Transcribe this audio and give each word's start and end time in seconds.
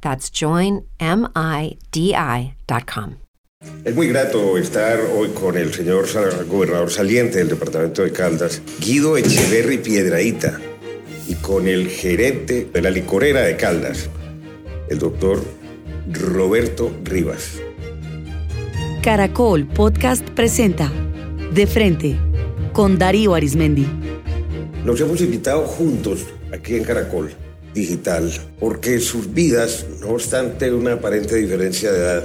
That's 0.00 0.30
joinmidi.com. 0.30 0.90
Es 3.84 3.94
muy 3.94 4.08
grato 4.08 4.56
estar 4.56 4.98
hoy 5.14 5.28
con 5.30 5.56
el 5.58 5.74
señor 5.74 6.06
gobernador 6.46 6.90
saliente 6.90 7.38
del 7.38 7.48
departamento 7.48 8.02
de 8.02 8.10
Caldas, 8.10 8.62
Guido 8.80 9.18
Echeverri 9.18 9.76
Piedraíta, 9.78 10.58
y 11.28 11.34
con 11.34 11.68
el 11.68 11.88
gerente 11.88 12.70
de 12.72 12.80
la 12.80 12.90
licorera 12.90 13.42
de 13.42 13.56
Caldas, 13.58 14.08
el 14.88 14.98
doctor 14.98 15.44
Roberto 16.10 16.90
Rivas. 17.04 17.60
Caracol 19.02 19.66
Podcast 19.66 20.26
presenta 20.30 20.90
De 21.52 21.66
Frente 21.66 22.16
con 22.72 22.98
Darío 22.98 23.34
Arismendi. 23.34 23.86
Los 24.84 25.00
hemos 25.02 25.20
invitado 25.20 25.66
juntos 25.66 26.24
aquí 26.50 26.76
en 26.76 26.84
Caracol 26.84 27.30
Digital 27.74 28.32
porque 28.58 28.98
sus 28.98 29.32
vidas, 29.32 29.86
no 30.00 30.10
obstante 30.10 30.72
una 30.72 30.94
aparente 30.94 31.36
diferencia 31.36 31.92
de 31.92 31.98
edad, 31.98 32.24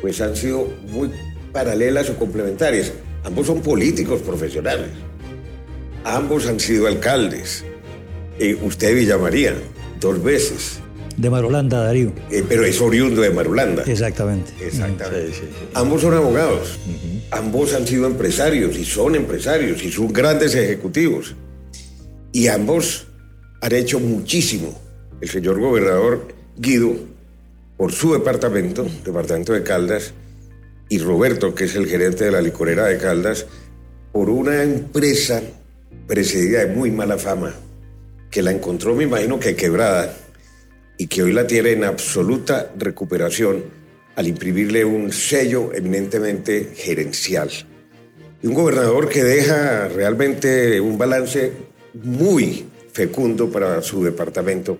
pues 0.00 0.20
han 0.20 0.34
sido 0.34 0.66
muy 0.90 1.10
paralelas 1.52 2.10
o 2.10 2.16
complementarias. 2.16 2.92
Ambos 3.24 3.46
son 3.46 3.60
políticos 3.60 4.20
profesionales. 4.22 4.88
Ambos 6.04 6.46
han 6.46 6.58
sido 6.58 6.86
alcaldes. 6.86 7.64
Eh, 8.38 8.58
usted 8.62 8.94
Villamaría, 8.94 9.54
dos 10.00 10.22
veces. 10.22 10.80
De 11.16 11.30
Marulanda, 11.30 11.84
Darío. 11.84 12.12
Eh, 12.30 12.42
pero 12.48 12.64
es 12.64 12.80
oriundo 12.80 13.20
de 13.20 13.30
Marulanda. 13.30 13.84
Exactamente. 13.86 14.52
Exactamente. 14.60 15.32
Ambos 15.74 16.00
son 16.00 16.14
abogados. 16.14 16.78
Ambos 17.30 17.74
han 17.74 17.86
sido 17.86 18.06
empresarios 18.06 18.76
y 18.76 18.84
son 18.84 19.14
empresarios 19.14 19.82
y 19.84 19.92
son 19.92 20.12
grandes 20.12 20.54
ejecutivos. 20.54 21.36
Y 22.32 22.48
ambos 22.48 23.06
han 23.62 23.72
hecho 23.72 24.00
muchísimo. 24.00 24.78
El 25.20 25.28
señor 25.28 25.58
gobernador 25.60 26.26
Guido 26.56 26.96
por 27.76 27.92
su 27.92 28.12
departamento, 28.12 28.84
departamento 29.04 29.52
de 29.52 29.62
Caldas, 29.62 30.12
y 30.88 30.98
Roberto, 30.98 31.54
que 31.54 31.64
es 31.64 31.74
el 31.76 31.86
gerente 31.86 32.24
de 32.24 32.32
la 32.32 32.42
licorera 32.42 32.86
de 32.86 32.98
Caldas, 32.98 33.46
por 34.12 34.28
una 34.28 34.62
empresa 34.62 35.40
precedida 36.06 36.64
de 36.64 36.74
muy 36.74 36.90
mala 36.90 37.16
fama, 37.16 37.54
que 38.30 38.42
la 38.42 38.50
encontró, 38.50 38.94
me 38.94 39.04
imagino 39.04 39.38
que 39.38 39.56
quebrada, 39.56 40.14
y 40.98 41.06
que 41.06 41.22
hoy 41.22 41.32
la 41.32 41.46
tiene 41.46 41.70
en 41.70 41.84
absoluta 41.84 42.72
recuperación 42.76 43.64
al 44.16 44.26
imprimirle 44.26 44.84
un 44.84 45.12
sello 45.12 45.72
eminentemente 45.72 46.72
gerencial. 46.74 47.48
Y 48.42 48.46
un 48.48 48.54
gobernador 48.54 49.08
que 49.08 49.22
deja 49.22 49.88
realmente 49.88 50.80
un 50.80 50.98
balance 50.98 51.52
muy 51.94 52.66
fecundo 52.92 53.50
para 53.50 53.82
su 53.82 54.04
departamento 54.04 54.78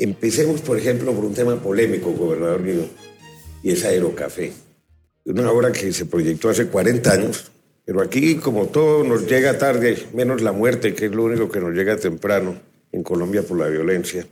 Empecemos, 0.00 0.62
por 0.62 0.78
ejemplo, 0.78 1.12
por 1.12 1.26
un 1.26 1.34
tema 1.34 1.56
polémico, 1.56 2.12
gobernador 2.12 2.64
Guido, 2.64 2.86
y 3.62 3.72
es 3.72 3.84
Aerocafé. 3.84 4.50
Una 5.26 5.52
obra 5.52 5.72
que 5.72 5.92
se 5.92 6.06
proyectó 6.06 6.48
hace 6.48 6.68
40 6.68 7.12
años, 7.12 7.52
pero 7.84 8.00
aquí, 8.00 8.36
como 8.36 8.68
todo 8.68 9.04
nos 9.04 9.26
llega 9.26 9.58
tarde, 9.58 10.06
menos 10.14 10.40
la 10.40 10.52
muerte, 10.52 10.94
que 10.94 11.04
es 11.04 11.12
lo 11.12 11.24
único 11.24 11.50
que 11.50 11.60
nos 11.60 11.74
llega 11.74 11.98
temprano 11.98 12.58
en 12.92 13.02
Colombia 13.02 13.42
por 13.42 13.58
la 13.58 13.66
violencia. 13.66 14.26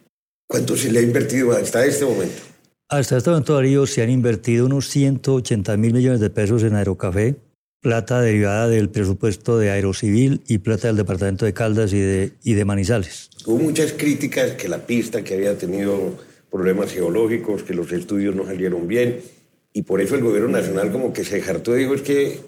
¿Cuánto 0.47 0.75
se 0.75 0.91
le 0.91 1.01
ha 1.01 1.03
invertido 1.03 1.53
hasta 1.53 1.85
este 1.85 2.07
momento? 2.07 2.41
Hasta 2.89 3.19
este 3.19 3.29
momento, 3.29 3.55
Darío, 3.55 3.87
se 3.87 4.03
han 4.03 4.09
invertido 4.09 4.65
unos 4.65 4.89
180 4.89 5.77
mil 5.77 5.93
millones 5.93 6.21
de 6.21 6.31
pesos 6.31 6.63
en 6.63 6.77
Aerocafé, 6.77 7.37
plata 7.81 8.21
derivada 8.21 8.69
del 8.69 8.91
presupuesto 8.91 9.59
de 9.59 9.71
Aerocivil 9.71 10.43
y 10.49 10.59
plata 10.59 10.89
del 10.89 10.97
departamento 10.97 11.45
de 11.45 11.53
Caldas 11.53 11.93
y 11.93 11.99
de, 11.99 12.33
y 12.43 12.55
de 12.55 12.65
Manizales. 12.65 13.31
Hubo 13.47 13.59
muchas 13.59 13.93
críticas 13.93 14.53
que 14.53 14.69
la 14.69 14.87
pista 14.87 15.23
que 15.23 15.35
había 15.35 15.57
tenido 15.57 16.15
problemas 16.51 16.93
geológicos, 16.93 17.63
que 17.63 17.75
los 17.75 17.93
estudios 17.93 18.35
no 18.35 18.45
salieron 18.45 18.89
bien, 18.89 19.21
y 19.73 19.83
por 19.83 20.01
eso 20.01 20.15
el 20.15 20.23
gobierno 20.23 20.49
nacional 20.49 20.91
como 20.91 21.13
que 21.13 21.25
se 21.25 21.43
hartó 21.43 21.77
y 21.77 21.81
dijo 21.81 21.95
es 21.95 22.03
que 22.03 22.41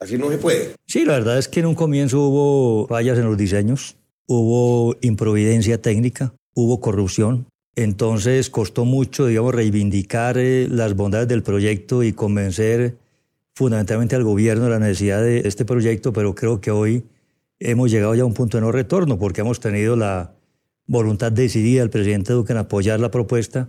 así 0.00 0.18
no 0.18 0.30
se 0.30 0.38
puede. 0.38 0.74
Sí, 0.86 1.04
la 1.04 1.14
verdad 1.14 1.38
es 1.38 1.48
que 1.48 1.60
en 1.60 1.66
un 1.66 1.74
comienzo 1.74 2.20
hubo 2.20 2.86
fallas 2.88 3.18
en 3.18 3.26
los 3.26 3.36
diseños, 3.36 3.96
hubo 4.26 4.96
improvidencia 5.00 5.80
técnica, 5.80 6.34
hubo 6.54 6.80
corrupción, 6.80 7.46
entonces 7.76 8.50
costó 8.50 8.84
mucho, 8.84 9.26
digamos, 9.26 9.54
reivindicar 9.54 10.36
eh, 10.38 10.66
las 10.68 10.94
bondades 10.94 11.28
del 11.28 11.42
proyecto 11.42 12.02
y 12.02 12.12
convencer 12.12 12.96
fundamentalmente 13.54 14.16
al 14.16 14.24
gobierno 14.24 14.68
la 14.68 14.78
necesidad 14.78 15.22
de 15.22 15.40
este 15.40 15.64
proyecto, 15.64 16.12
pero 16.12 16.34
creo 16.34 16.60
que 16.60 16.70
hoy 16.70 17.04
hemos 17.58 17.90
llegado 17.90 18.14
ya 18.14 18.22
a 18.22 18.26
un 18.26 18.34
punto 18.34 18.56
de 18.56 18.62
no 18.62 18.72
retorno 18.72 19.18
porque 19.18 19.42
hemos 19.42 19.60
tenido 19.60 19.96
la 19.96 20.34
voluntad 20.86 21.32
decidida 21.32 21.80
del 21.80 21.90
presidente 21.90 22.32
Duque 22.32 22.52
en 22.52 22.58
apoyar 22.58 23.00
la 23.00 23.10
propuesta. 23.10 23.68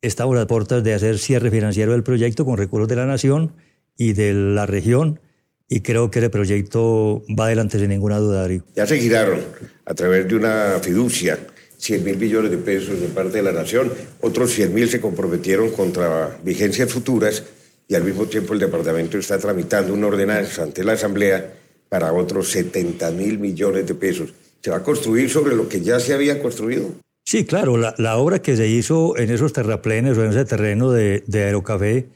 Estamos 0.00 0.34
a 0.34 0.40
las 0.40 0.46
puertas 0.46 0.82
de 0.82 0.94
hacer 0.94 1.18
cierre 1.18 1.50
financiero 1.50 1.92
del 1.92 2.02
proyecto 2.02 2.44
con 2.44 2.56
recursos 2.56 2.88
de 2.88 2.96
la 2.96 3.06
nación 3.06 3.52
y 3.96 4.12
de 4.14 4.34
la 4.34 4.66
región 4.66 5.20
y 5.68 5.80
creo 5.80 6.10
que 6.10 6.18
el 6.18 6.30
proyecto 6.30 7.22
va 7.38 7.46
adelante 7.46 7.78
sin 7.78 7.88
ninguna 7.88 8.18
duda, 8.18 8.42
Darío. 8.42 8.64
Ya 8.74 8.86
se 8.86 8.98
giraron 8.98 9.38
a 9.86 9.94
través 9.94 10.28
de 10.28 10.34
una 10.34 10.78
fiducia 10.82 11.38
100 11.78 12.04
mil 12.04 12.16
millones 12.16 12.50
de 12.50 12.58
pesos 12.58 13.00
de 13.00 13.08
parte 13.08 13.38
de 13.38 13.42
la 13.42 13.52
nación, 13.52 13.92
otros 14.20 14.52
100 14.52 14.74
mil 14.74 14.88
se 14.88 15.00
comprometieron 15.00 15.70
contra 15.70 16.38
vigencias 16.44 16.92
futuras 16.92 17.42
y 17.88 17.94
al 17.94 18.04
mismo 18.04 18.26
tiempo 18.26 18.54
el 18.54 18.60
departamento 18.60 19.18
está 19.18 19.38
tramitando 19.38 19.92
una 19.92 20.06
ordenanza 20.06 20.62
ante 20.62 20.84
la 20.84 20.92
Asamblea 20.92 21.54
para 21.88 22.12
otros 22.12 22.48
70 22.50 23.10
mil 23.10 23.38
millones 23.38 23.86
de 23.86 23.94
pesos. 23.94 24.32
¿Se 24.62 24.70
va 24.70 24.78
a 24.78 24.82
construir 24.82 25.28
sobre 25.28 25.54
lo 25.54 25.68
que 25.68 25.80
ya 25.80 26.00
se 26.00 26.14
había 26.14 26.40
construido? 26.40 26.90
Sí, 27.24 27.44
claro, 27.44 27.76
la, 27.76 27.94
la 27.98 28.16
obra 28.16 28.40
que 28.40 28.56
se 28.56 28.68
hizo 28.68 29.16
en 29.16 29.30
esos 29.30 29.52
terraplenes 29.52 30.16
o 30.16 30.24
en 30.24 30.30
ese 30.30 30.44
terreno 30.44 30.90
de, 30.90 31.22
de 31.26 31.44
Aerocafé 31.44 32.08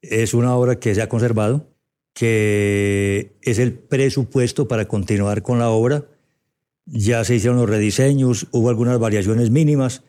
es 0.00 0.34
una 0.34 0.54
obra 0.56 0.78
que 0.78 0.94
se 0.94 1.02
ha 1.02 1.08
conservado, 1.08 1.66
que 2.12 3.32
es 3.42 3.58
el 3.58 3.72
presupuesto 3.72 4.68
para 4.68 4.86
continuar 4.86 5.42
con 5.42 5.58
la 5.58 5.70
obra. 5.70 6.06
Ya 6.86 7.24
se 7.24 7.34
hicieron 7.34 7.58
los 7.58 7.68
rediseños, 7.68 8.46
hubo 8.52 8.68
algunas 8.68 8.98
variaciones 8.98 9.50
mínimas, 9.50 10.02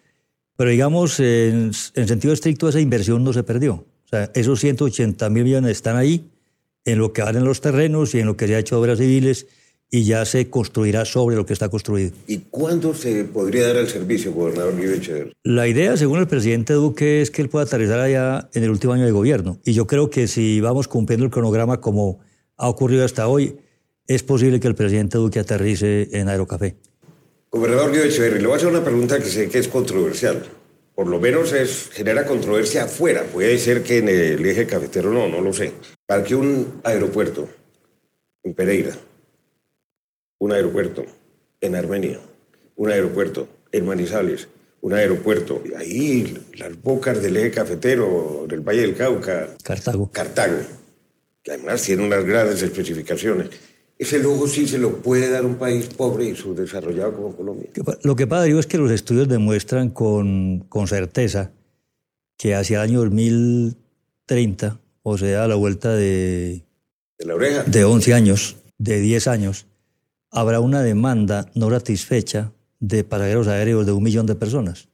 pero 0.58 0.70
digamos, 0.70 1.20
en, 1.20 1.72
en 1.96 2.08
sentido 2.08 2.34
estricto, 2.34 2.70
esa 2.70 2.80
inversión 2.80 3.24
no 3.24 3.34
se 3.34 3.44
perdió. 3.44 3.86
O 4.06 4.10
sea, 4.10 4.32
esos 4.36 4.60
180 4.60 5.30
mil 5.30 5.44
millones 5.44 5.72
están 5.72 5.98
ahí, 5.98 6.30
en 6.86 7.00
lo 7.00 7.14
que 7.14 7.24
valen 7.24 7.44
los 7.44 7.62
terrenos 7.62 8.14
y 8.14 8.20
en 8.20 8.28
lo 8.28 8.38
que 8.38 8.48
se 8.48 8.56
ha 8.56 8.60
hecho 8.60 8.80
obras 8.80 9.00
civiles, 9.00 9.48
y 9.92 10.04
ya 10.04 10.26
se 10.26 10.50
construirá 10.50 11.06
sobre 11.06 11.36
lo 11.36 11.46
que 11.46 11.54
está 11.54 11.70
construido. 11.70 12.12
¿Y 12.28 12.40
cuándo 12.50 12.94
se 12.94 13.24
podría 13.24 13.68
dar 13.68 13.78
el 13.78 13.88
servicio, 13.88 14.34
gobernador 14.34 14.74
Echeverri? 14.80 15.34
La 15.44 15.68
idea, 15.68 15.96
según 15.96 16.20
el 16.20 16.28
presidente 16.28 16.74
Duque, 16.74 17.22
es 17.22 17.32
que 17.32 17.42
él 17.42 17.50
pueda 17.50 17.66
aterrizar 17.66 18.00
allá 18.00 18.50
en 18.54 18.64
el 18.64 18.72
último 18.72 18.94
año 18.94 19.06
de 19.06 19.12
gobierno. 19.12 19.60
Y 19.64 19.74
yo 19.74 19.88
creo 19.88 20.10
que 20.10 20.28
si 20.28 20.60
vamos 20.60 20.88
cumpliendo 20.88 21.26
el 21.26 21.32
cronograma 21.32 21.82
como 21.82 22.20
ha 22.58 22.68
ocurrido 22.68 23.06
hasta 23.06 23.28
hoy, 23.28 23.58
es 24.08 24.24
posible 24.24 24.60
que 24.60 24.68
el 24.68 24.76
presidente 24.76 25.18
Duque 25.18 25.40
aterrice 25.40 26.10
en 26.12 26.30
Aerocafé. 26.30 26.76
Gobernador 27.52 27.92
Guido 27.92 28.04
Echeverri, 28.04 28.40
le 28.40 28.48
voy 28.48 28.54
a 28.54 28.58
hacer 28.58 28.70
una 28.70 28.84
pregunta 28.84 29.18
que 29.20 29.26
sé 29.26 29.50
que 29.50 29.60
es 29.60 29.68
controversial 29.68 30.44
por 30.96 31.08
lo 31.08 31.20
menos 31.20 31.52
es, 31.52 31.90
genera 31.92 32.26
controversia 32.26 32.86
afuera. 32.86 33.24
Puede 33.24 33.60
ser 33.60 33.84
que 33.84 33.98
en 33.98 34.08
el 34.08 34.46
eje 34.46 34.66
cafetero 34.66 35.12
no, 35.12 35.28
no 35.28 35.42
lo 35.42 35.52
sé. 35.52 35.74
Para 36.06 36.24
que 36.24 36.36
un 36.36 36.82
aeropuerto 36.84 37.50
en 38.44 38.54
Pereira, 38.54 38.96
un 40.40 40.54
aeropuerto 40.54 41.06
en 41.60 41.76
Armenia, 41.76 42.20
un 42.78 42.92
aeropuerto 42.92 43.48
en 43.72 43.86
Manizales, 43.86 44.48
un 44.82 44.94
aeropuerto 44.94 45.62
ahí, 45.78 46.46
las 46.54 46.82
bocas 46.82 47.22
del 47.22 47.38
eje 47.38 47.52
cafetero, 47.52 48.46
del 48.48 48.62
Valle 48.62 48.82
del 48.82 48.96
Cauca. 48.96 49.50
Cartago. 49.64 50.10
Cartago. 50.12 50.60
que 51.44 51.52
además 51.52 51.82
tiene 51.82 52.06
unas 52.06 52.24
grandes 52.24 52.62
especificaciones. 52.62 53.50
Ese 53.98 54.20
lujo 54.20 54.48
sí 54.48 54.68
se 54.68 54.78
lo 54.78 54.98
puede 54.98 55.30
dar 55.30 55.46
un 55.46 55.56
país 55.56 55.88
pobre 55.88 56.26
y 56.26 56.36
subdesarrollado 56.36 57.16
como 57.16 57.36
Colombia. 57.36 57.70
Lo 58.04 58.16
que 58.16 58.28
pasa, 58.28 58.48
es 58.48 58.68
que 58.68 58.78
los 58.78 58.92
estudios 58.92 59.30
demuestran 59.30 59.90
con, 59.90 60.66
con 60.68 60.88
certeza 60.88 61.52
que 62.38 62.56
hacia 62.56 62.84
el 62.84 62.90
año 62.90 63.00
2030, 63.02 64.80
o 65.04 65.18
sea, 65.18 65.46
a 65.46 65.48
la 65.48 65.56
vuelta 65.56 65.94
de, 65.94 66.66
de, 67.18 67.26
la 67.26 67.36
oreja. 67.36 67.64
de 67.64 67.86
11 67.86 68.14
años, 68.14 68.58
de 68.78 69.00
10 69.00 69.28
años, 69.28 69.66
habrá 70.30 70.60
una 70.60 70.82
demanda 70.82 71.50
no 71.56 71.70
satisfecha 71.70 72.52
de 72.82 73.06
pasajeros 73.06 73.48
aéreos 73.48 73.86
de 73.86 73.94
un 73.94 74.04
millón 74.04 74.26
de 74.26 74.36
personas. 74.36 74.90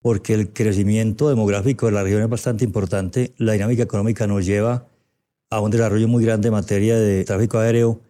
Porque 0.00 0.34
el 0.34 0.52
crecimiento 0.52 1.28
demográfico 1.28 1.86
de 1.86 1.92
la 1.92 2.04
región 2.04 2.22
es 2.22 2.28
bastante 2.28 2.64
importante, 2.64 3.34
la 3.38 3.54
dinámica 3.54 3.82
económica 3.82 4.28
nos 4.28 4.46
lleva 4.46 4.86
a 5.50 5.60
un 5.60 5.70
desarrollo 5.70 6.08
muy 6.08 6.24
grande 6.24 6.48
en 6.48 6.54
materia 6.54 6.96
de 6.96 7.24
tráfico 7.24 7.58
aéreo 7.58 8.00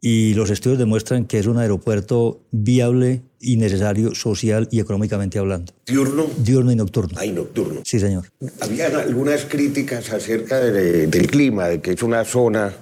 y 0.00 0.34
los 0.34 0.50
estudios 0.50 0.78
demuestran 0.78 1.24
que 1.24 1.38
es 1.38 1.46
un 1.46 1.58
aeropuerto 1.58 2.40
viable 2.52 3.22
y 3.40 3.56
necesario 3.56 4.14
social 4.14 4.68
y 4.70 4.80
económicamente 4.80 5.38
hablando. 5.38 5.72
¿Diurno? 5.86 6.26
Diurno 6.38 6.70
y 6.70 6.76
nocturno. 6.76 7.18
Ah, 7.20 7.26
nocturno. 7.26 7.80
Sí, 7.84 7.98
señor. 7.98 8.26
Había 8.60 8.86
algunas 8.86 9.44
críticas 9.44 10.12
acerca 10.12 10.60
del 10.60 11.26
clima, 11.26 11.68
de 11.68 11.80
que 11.80 11.92
es 11.92 12.02
una 12.02 12.24
zona, 12.24 12.72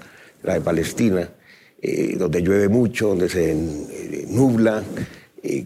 la 0.42 0.54
de 0.54 0.60
Palestina, 0.60 1.30
eh, 1.80 2.16
donde 2.18 2.42
llueve 2.42 2.68
mucho, 2.68 3.08
donde 3.08 3.28
se 3.28 3.52
eh, 3.52 4.26
nubla, 4.28 4.82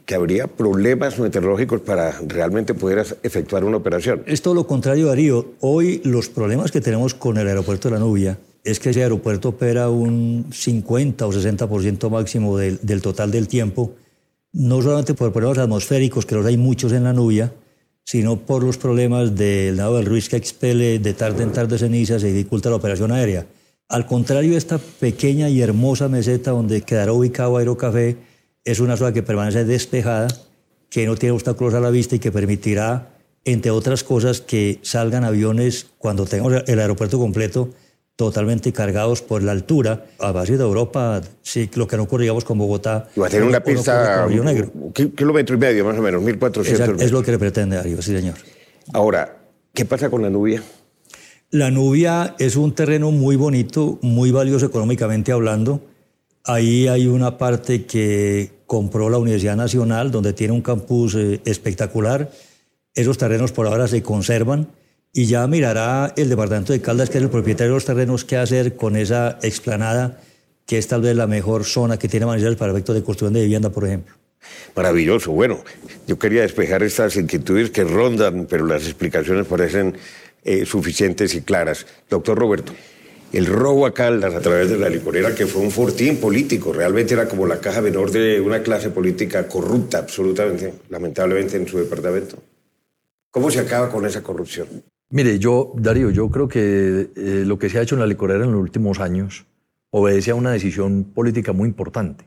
que 0.05 0.15
habría 0.15 0.47
problemas 0.47 1.19
meteorológicos 1.19 1.81
para 1.81 2.13
realmente 2.27 2.75
poder 2.75 3.05
efectuar 3.23 3.65
una 3.65 3.77
operación. 3.77 4.23
Es 4.27 4.43
todo 4.43 4.55
lo 4.55 4.67
contrario, 4.67 5.07
Darío. 5.07 5.55
Hoy 5.61 6.01
los 6.05 6.29
problemas 6.29 6.71
que 6.71 6.81
tenemos 6.81 7.15
con 7.15 7.39
el 7.39 7.49
aeropuerto 7.49 7.89
de 7.89 7.95
la 7.95 8.01
Nubia 8.01 8.39
es 8.65 8.79
que 8.79 8.91
ese 8.91 9.03
aeropuerto 9.03 9.51
opera 9.51 9.89
un 9.89 10.47
50 10.53 11.27
o 11.27 11.33
60% 11.33 12.11
máximo 12.11 12.59
del, 12.59 12.79
del, 12.83 13.01
total 13.01 13.31
del 13.31 13.49
tiempo, 13.49 13.95
no 14.53 14.83
solamente 14.83 15.15
por 15.15 15.33
problemas 15.33 15.59
atmosféricos, 15.59 16.27
que 16.27 16.35
los 16.35 16.45
hay 16.45 16.57
muchos 16.57 16.93
en 16.93 17.05
la 17.05 17.13
Nubia, 17.13 17.53
sino 18.05 18.41
por 18.41 18.63
los 18.63 18.77
problemas 18.77 19.35
del 19.35 19.77
lado 19.77 19.97
del 19.97 20.07
Ruiz 20.07 20.29
que 20.29 20.37
expele 20.37 20.99
de 20.99 21.15
tarde 21.15 21.43
en 21.43 21.53
tarde 21.53 21.79
cenizas 21.79 22.23
y 22.25 22.33
dificulta 22.33 22.69
la 22.69 22.77
operación 22.77 23.13
aérea. 23.13 23.47
Al 23.89 24.07
contrario, 24.07 24.57
esta 24.57 24.79
pequeña 24.79 25.49
y 25.49 25.63
hermosa 25.63 26.09
meseta 26.09 26.53
donde 26.53 26.83
quedará 26.83 27.13
ubicado 27.13 27.57
Aerocafé 27.57 28.17
es 28.65 28.81
una 28.81 28.97
zona 28.97 29.13
que 29.13 29.23
permanece 29.23 29.65
despejada, 29.65 30.29
que 30.89 31.07
no 31.07 31.17
tiene 31.17 31.33
obstáculos 31.33 31.75
a 31.75 31.81
la 31.81 31.91
vista 31.91 32.17
y 32.17 32.19
que 32.19 32.33
permitirá, 32.33 33.15
entre 33.45 33.71
otras 33.71 34.05
cosas, 34.05 34.41
que 34.41 34.79
salgan 34.83 35.25
aviones 35.25 35.87
cuando 35.99 36.27
tengamos 36.27 36.65
el 36.67 36.81
aeropuerto 36.81 37.19
completo 37.19 37.71
totalmente 38.21 38.71
cargados 38.71 39.23
por 39.23 39.43
la 39.43 39.53
altura 39.53 40.05
a 40.19 40.31
base 40.31 40.59
de 40.59 40.63
Europa, 40.63 41.23
sí, 41.41 41.71
lo 41.75 41.89
que 41.89 41.97
no 41.97 42.03
ocurríamos 42.03 42.45
con 42.45 42.59
Bogotá. 42.59 43.09
Y 43.17 43.21
va 43.21 43.29
a 43.29 43.31
tener 43.31 43.49
una 43.49 43.65
pista, 43.65 44.27
un 44.29 44.93
kilómetro 44.93 45.57
y 45.57 45.59
medio 45.59 45.87
más 45.87 45.97
o 45.97 46.03
menos, 46.03 46.23
1.400 46.23 47.01
Es 47.01 47.13
lo 47.13 47.23
que 47.23 47.31
le 47.31 47.39
pretende 47.39 47.79
arriba, 47.79 48.03
sí 48.03 48.15
señor. 48.15 48.35
Ahora, 48.93 49.39
¿qué 49.73 49.87
pasa 49.87 50.11
con 50.11 50.21
la 50.21 50.29
Nubia? 50.29 50.63
La 51.49 51.71
Nubia 51.71 52.35
es 52.39 52.57
un 52.57 52.75
terreno 52.75 53.11
muy 53.11 53.37
bonito, 53.37 53.99
muy 54.03 54.31
valioso 54.33 54.67
económicamente 54.67 55.33
hablando, 55.33 55.81
Ahí 56.45 56.89
hay 56.89 57.07
una 57.07 57.37
parte 57.37 57.85
que 57.85 58.51
compró 58.67 59.11
la 59.11 59.19
Universidad 59.19 59.57
Nacional, 59.57 60.11
donde 60.11 60.33
tiene 60.33 60.55
un 60.55 60.63
campus 60.63 61.15
eh, 61.15 61.41
espectacular. 61.45 62.31
Esos 62.95 63.19
terrenos 63.19 63.53
por 63.53 63.67
ahora 63.67 63.89
se 63.89 64.03
conservan 64.03 64.69
y 65.13 65.27
ya 65.27 65.47
mirará 65.47 66.13
el 66.17 66.29
departamento 66.29 66.73
de 66.73 66.81
Caldas, 66.81 67.11
que 67.11 67.19
es 67.19 67.25
el 67.25 67.31
propietario 67.31 67.73
de 67.73 67.77
los 67.77 67.85
terrenos, 67.85 68.25
qué 68.25 68.37
hacer 68.37 68.77
con 68.77 68.97
esa 68.97 69.39
explanada, 69.43 70.21
que 70.67 70.79
es 70.79 70.87
tal 70.87 71.03
vez 71.03 71.17
la 71.17 71.27
mejor 71.27 71.65
zona 71.65 71.99
que 71.99 72.09
tiene 72.09 72.27
Manizales 72.27 72.57
para 72.57 72.73
efectos 72.73 72.95
de 72.95 73.03
construcción 73.03 73.35
de 73.35 73.43
vivienda, 73.43 73.71
por 73.71 73.85
ejemplo. 73.87 74.15
Maravilloso. 74.75 75.33
Bueno, 75.33 75.63
yo 76.07 76.19
quería 76.19 76.43
despejar 76.43 76.83
estas 76.83 77.17
inquietudes 77.17 77.71
que 77.71 77.85
rondan, 77.85 78.47
pero 78.47 78.67
las 78.67 78.85
explicaciones 78.85 79.47
parecen 79.47 79.97
eh, 80.45 80.65
suficientes 80.65 81.35
y 81.35 81.43
claras. 81.43 81.87
Doctor 82.09 82.39
Roberto, 82.39 82.73
el 83.33 83.47
robo 83.47 83.87
a 83.87 83.95
Caldas 83.95 84.35
a 84.35 84.41
través 84.41 84.71
de 84.71 84.77
la 84.77 84.89
licorera, 84.89 85.35
que 85.35 85.47
fue 85.47 85.63
un 85.63 85.71
fortín 85.71 86.17
político, 86.17 86.73
realmente 86.73 87.15
era 87.15 87.29
como 87.29 87.47
la 87.47 87.61
caja 87.61 87.81
menor 87.81 88.11
de 88.11 88.41
una 88.41 88.63
clase 88.63 88.91
política 88.91 89.47
corrupta, 89.47 89.99
absolutamente, 89.99 90.75
lamentablemente, 90.89 91.57
en 91.57 91.69
su 91.69 91.79
departamento. 91.79 92.39
¿Cómo 93.31 93.51
se 93.51 93.61
acaba 93.61 93.91
con 93.91 94.05
esa 94.05 94.23
corrupción? 94.23 94.67
Mire, 95.11 95.39
yo, 95.39 95.73
Darío, 95.77 96.11
yo 96.11 96.29
creo 96.29 96.49
que 96.49 97.11
eh, 97.15 97.45
lo 97.47 97.59
que 97.59 97.69
se 97.69 97.79
ha 97.79 97.83
hecho 97.83 97.95
en 97.95 98.01
la 98.01 98.07
licorera 98.07 98.45
en 98.45 98.53
los 98.53 98.61
últimos 98.61 98.99
años 98.99 99.47
obedece 99.91 100.33
a 100.33 100.35
una 100.35 100.53
decisión 100.53 101.05
política 101.05 101.53
muy 101.53 101.69
importante 101.69 102.25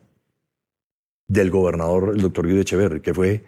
del 1.27 1.49
gobernador, 1.49 2.13
el 2.15 2.21
doctor 2.21 2.47
Guido 2.47 2.61
Echeverri, 2.61 3.01
que 3.01 3.13
fue 3.13 3.43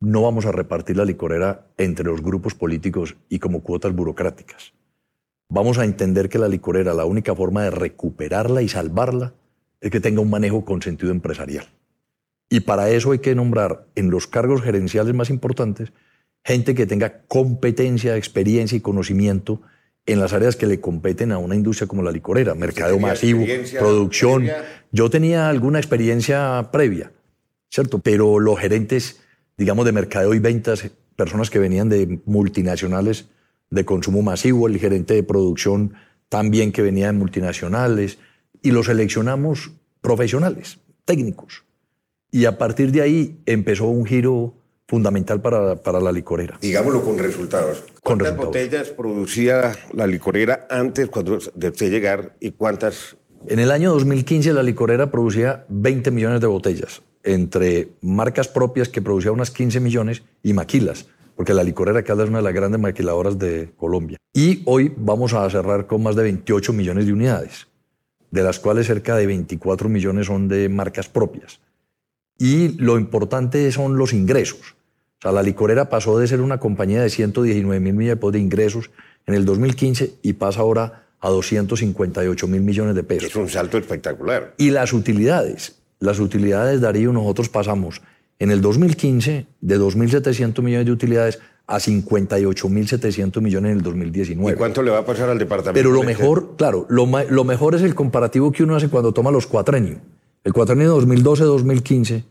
no 0.00 0.22
vamos 0.22 0.44
a 0.46 0.52
repartir 0.52 0.96
la 0.96 1.04
licorera 1.04 1.66
entre 1.78 2.04
los 2.04 2.20
grupos 2.20 2.54
políticos 2.54 3.16
y 3.28 3.38
como 3.38 3.62
cuotas 3.62 3.94
burocráticas 3.94 4.72
vamos 5.54 5.78
a 5.78 5.84
entender 5.84 6.28
que 6.28 6.38
la 6.38 6.48
licorera, 6.48 6.92
la 6.92 7.04
única 7.04 7.34
forma 7.34 7.62
de 7.62 7.70
recuperarla 7.70 8.60
y 8.60 8.68
salvarla 8.68 9.34
es 9.80 9.90
que 9.90 10.00
tenga 10.00 10.20
un 10.20 10.30
manejo 10.30 10.64
con 10.64 10.82
sentido 10.82 11.12
empresarial. 11.12 11.68
Y 12.50 12.60
para 12.60 12.90
eso 12.90 13.12
hay 13.12 13.20
que 13.20 13.34
nombrar 13.34 13.86
en 13.94 14.10
los 14.10 14.26
cargos 14.26 14.62
gerenciales 14.62 15.14
más 15.14 15.30
importantes 15.30 15.92
gente 16.44 16.74
que 16.74 16.86
tenga 16.86 17.22
competencia, 17.26 18.16
experiencia 18.16 18.76
y 18.76 18.80
conocimiento 18.80 19.62
en 20.06 20.20
las 20.20 20.34
áreas 20.34 20.56
que 20.56 20.66
le 20.66 20.80
competen 20.80 21.32
a 21.32 21.38
una 21.38 21.54
industria 21.54 21.88
como 21.88 22.02
la 22.02 22.12
licorera, 22.12 22.54
mercado 22.54 22.98
masivo, 22.98 23.44
producción. 23.78 24.46
Yo 24.92 25.08
tenía 25.08 25.48
alguna 25.48 25.78
experiencia 25.78 26.68
previa, 26.70 27.12
¿cierto? 27.70 28.00
Pero 28.00 28.38
los 28.38 28.58
gerentes, 28.58 29.22
digamos, 29.56 29.86
de 29.86 29.92
mercado 29.92 30.34
y 30.34 30.38
ventas, 30.40 30.90
personas 31.16 31.48
que 31.48 31.58
venían 31.58 31.88
de 31.88 32.20
multinacionales, 32.26 33.30
de 33.74 33.84
consumo 33.84 34.22
masivo, 34.22 34.68
el 34.68 34.78
gerente 34.78 35.14
de 35.14 35.22
producción 35.22 35.94
también 36.28 36.72
que 36.72 36.82
venía 36.82 37.06
de 37.06 37.12
multinacionales, 37.12 38.18
y 38.62 38.70
los 38.70 38.86
seleccionamos 38.86 39.72
profesionales, 40.00 40.78
técnicos. 41.04 41.64
Y 42.30 42.46
a 42.46 42.58
partir 42.58 42.92
de 42.92 43.02
ahí 43.02 43.40
empezó 43.46 43.86
un 43.86 44.06
giro 44.06 44.54
fundamental 44.86 45.40
para, 45.40 45.76
para 45.76 46.00
la 46.00 46.12
licorera. 46.12 46.58
Digámoslo 46.60 47.02
con 47.02 47.18
resultados. 47.18 47.84
¿Cuántas 48.02 48.36
botellas 48.36 48.88
producía 48.90 49.72
la 49.92 50.06
licorera 50.06 50.66
antes 50.70 51.08
cuando 51.08 51.38
de 51.54 51.68
usted 51.68 51.90
llegar 51.90 52.36
y 52.40 52.52
cuántas? 52.52 53.16
En 53.46 53.58
el 53.58 53.70
año 53.70 53.92
2015 53.92 54.52
la 54.52 54.62
licorera 54.62 55.10
producía 55.10 55.64
20 55.68 56.10
millones 56.10 56.40
de 56.40 56.46
botellas, 56.46 57.02
entre 57.22 57.90
marcas 58.00 58.48
propias 58.48 58.88
que 58.88 59.02
producía 59.02 59.32
unas 59.32 59.50
15 59.50 59.80
millones 59.80 60.22
y 60.42 60.52
maquilas 60.52 61.06
porque 61.36 61.54
la 61.54 61.64
licorera 61.64 62.02
Caldas 62.02 62.24
es 62.24 62.30
una 62.30 62.38
de 62.38 62.44
las 62.44 62.54
grandes 62.54 62.80
maquiladoras 62.80 63.38
de 63.38 63.72
Colombia. 63.76 64.18
Y 64.32 64.62
hoy 64.66 64.92
vamos 64.96 65.32
a 65.32 65.48
cerrar 65.50 65.86
con 65.86 66.02
más 66.02 66.16
de 66.16 66.22
28 66.24 66.72
millones 66.72 67.06
de 67.06 67.12
unidades, 67.12 67.66
de 68.30 68.42
las 68.42 68.58
cuales 68.60 68.86
cerca 68.86 69.16
de 69.16 69.26
24 69.26 69.88
millones 69.88 70.26
son 70.26 70.48
de 70.48 70.68
marcas 70.68 71.08
propias. 71.08 71.60
Y 72.38 72.76
lo 72.80 72.98
importante 72.98 73.70
son 73.72 73.96
los 73.96 74.12
ingresos. 74.12 74.76
O 75.18 75.22
sea, 75.22 75.32
la 75.32 75.42
licorera 75.42 75.88
pasó 75.88 76.18
de 76.18 76.26
ser 76.26 76.40
una 76.40 76.58
compañía 76.58 77.02
de 77.02 77.10
119 77.10 77.80
mil 77.80 77.94
millones 77.94 78.32
de 78.32 78.38
ingresos 78.38 78.90
en 79.26 79.34
el 79.34 79.44
2015 79.44 80.16
y 80.22 80.34
pasa 80.34 80.60
ahora 80.60 81.06
a 81.20 81.30
258 81.30 82.46
mil 82.48 82.60
millones 82.60 82.94
de 82.94 83.02
pesos. 83.02 83.30
Es 83.30 83.36
un 83.36 83.48
salto 83.48 83.78
espectacular. 83.78 84.54
Y 84.58 84.70
las 84.70 84.92
utilidades. 84.92 85.76
Las 85.98 86.20
utilidades, 86.20 86.82
Darío, 86.82 87.12
nosotros 87.12 87.48
pasamos 87.48 88.02
en 88.38 88.50
el 88.50 88.60
2015, 88.60 89.46
de 89.60 89.78
2.700 89.78 90.62
millones 90.62 90.86
de 90.86 90.92
utilidades 90.92 91.38
a 91.66 91.78
58.700 91.78 93.40
millones 93.40 93.72
en 93.72 93.78
el 93.78 93.82
2019. 93.82 94.54
¿Y 94.54 94.58
cuánto 94.58 94.82
le 94.82 94.90
va 94.90 94.98
a 94.98 95.04
pasar 95.04 95.30
al 95.30 95.38
departamento? 95.38 95.78
Pero 95.78 95.90
lo 95.90 96.02
mejor, 96.02 96.56
claro, 96.56 96.86
lo, 96.88 97.06
lo, 97.06 97.44
mejor 97.44 97.74
es 97.74 97.82
el 97.82 97.94
comparativo 97.94 98.52
que 98.52 98.62
uno 98.62 98.76
hace 98.76 98.88
cuando 98.88 99.12
toma 99.12 99.30
los 99.30 99.46
cuatrenios. 99.46 99.98
El 100.42 100.52
cuatrenio 100.52 101.00
2012-2015, 101.00 102.24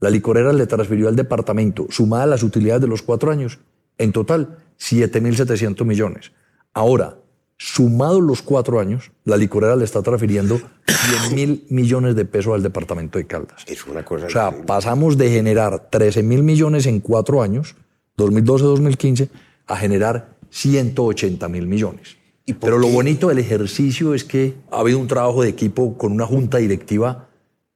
la 0.00 0.10
licorera 0.10 0.52
le 0.52 0.66
transfirió 0.66 1.08
al 1.08 1.14
departamento, 1.14 1.86
sumada 1.90 2.26
las 2.26 2.42
utilidades 2.42 2.82
de 2.82 2.88
los 2.88 3.02
cuatro 3.02 3.30
años, 3.30 3.60
en 3.96 4.12
total 4.12 4.58
7.700 4.80 5.84
millones. 5.84 6.32
Ahora, 6.72 7.16
Sumados 7.62 8.22
los 8.22 8.40
cuatro 8.40 8.80
años, 8.80 9.12
la 9.26 9.36
licorera 9.36 9.76
le 9.76 9.84
está 9.84 10.00
transfiriendo 10.00 10.58
100 10.86 11.34
mil 11.34 11.66
millones 11.68 12.16
de 12.16 12.24
pesos 12.24 12.54
al 12.54 12.62
departamento 12.62 13.18
de 13.18 13.26
Caldas. 13.26 13.64
Es 13.66 13.86
una 13.86 14.02
cosa. 14.02 14.28
O 14.28 14.30
sea, 14.30 14.64
pasamos 14.64 15.18
de 15.18 15.28
generar 15.28 15.90
13 15.90 16.22
mil 16.22 16.42
millones 16.42 16.86
en 16.86 17.00
cuatro 17.00 17.42
años, 17.42 17.76
2012-2015, 18.16 19.28
a 19.66 19.76
generar 19.76 20.38
180 20.48 21.46
mil 21.50 21.66
millones. 21.66 22.16
Pero 22.58 22.78
lo 22.78 22.88
bonito 22.88 23.28
del 23.28 23.38
ejercicio 23.38 24.14
es 24.14 24.24
que 24.24 24.54
ha 24.70 24.80
habido 24.80 24.98
un 24.98 25.06
trabajo 25.06 25.42
de 25.42 25.50
equipo 25.50 25.98
con 25.98 26.12
una 26.12 26.24
junta 26.24 26.56
directiva 26.56 27.28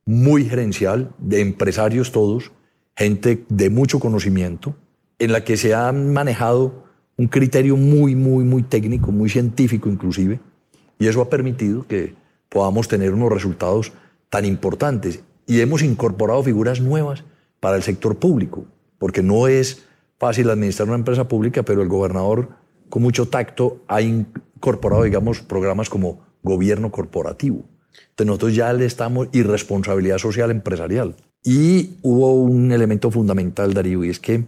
muy 0.06 0.46
gerencial, 0.46 1.10
de 1.18 1.42
empresarios 1.42 2.10
todos, 2.10 2.52
gente 2.96 3.44
de 3.50 3.68
mucho 3.68 4.00
conocimiento, 4.00 4.76
en 5.18 5.32
la 5.32 5.44
que 5.44 5.58
se 5.58 5.74
han 5.74 6.14
manejado 6.14 6.84
un 7.16 7.28
criterio 7.28 7.76
muy, 7.76 8.14
muy, 8.14 8.44
muy 8.44 8.62
técnico, 8.62 9.12
muy 9.12 9.28
científico 9.28 9.88
inclusive, 9.88 10.40
Y 10.98 11.08
eso 11.08 11.20
ha 11.20 11.28
permitido 11.28 11.86
que 11.86 12.14
podamos 12.48 12.86
tener 12.86 13.12
unos 13.12 13.32
resultados 13.32 13.92
tan 14.30 14.44
importantes. 14.44 15.20
Y 15.46 15.60
hemos 15.60 15.82
incorporado 15.82 16.42
figuras 16.42 16.80
nuevas 16.80 17.24
para 17.60 17.76
el 17.76 17.82
sector 17.82 18.16
público, 18.16 18.66
porque 18.98 19.22
no 19.22 19.48
es 19.48 19.84
fácil 20.18 20.50
administrar 20.50 20.88
una 20.88 20.96
empresa 20.96 21.26
pública, 21.26 21.62
pero 21.64 21.82
el 21.82 21.88
gobernador 21.88 22.50
con 22.88 23.02
mucho 23.02 23.26
tacto 23.28 23.82
ha 23.88 24.00
incorporado, 24.00 25.02
digamos, 25.02 25.40
programas 25.40 25.90
como 25.90 26.20
gobierno 26.42 26.90
corporativo. 26.90 27.64
Entonces 28.10 28.26
nosotros 28.26 28.54
ya 28.54 28.72
le 28.72 28.86
estamos 28.86 29.28
y 29.32 29.42
responsabilidad 29.42 30.18
social 30.18 30.50
empresarial. 30.50 31.16
Y 31.42 31.96
hubo 32.02 32.34
un 32.34 32.72
elemento 32.72 33.10
fundamental, 33.10 33.74
Darío, 33.74 34.04
y 34.04 34.10
es 34.10 34.20
que 34.20 34.44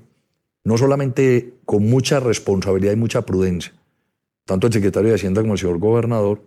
no 0.67 0.77
solamente 0.77 1.55
con 1.65 1.89
mucha 1.89 2.19
responsabilidad 2.19 2.93
y 2.93 2.97
mucha 2.97 3.23
prudencia, 3.23 3.73
tanto 4.45 4.67
el 4.67 4.73
secretario 4.73 5.11
de 5.11 5.15
Hacienda 5.15 5.41
como 5.41 5.53
el 5.53 5.61
señor 5.61 5.79
gobernador 5.79 6.43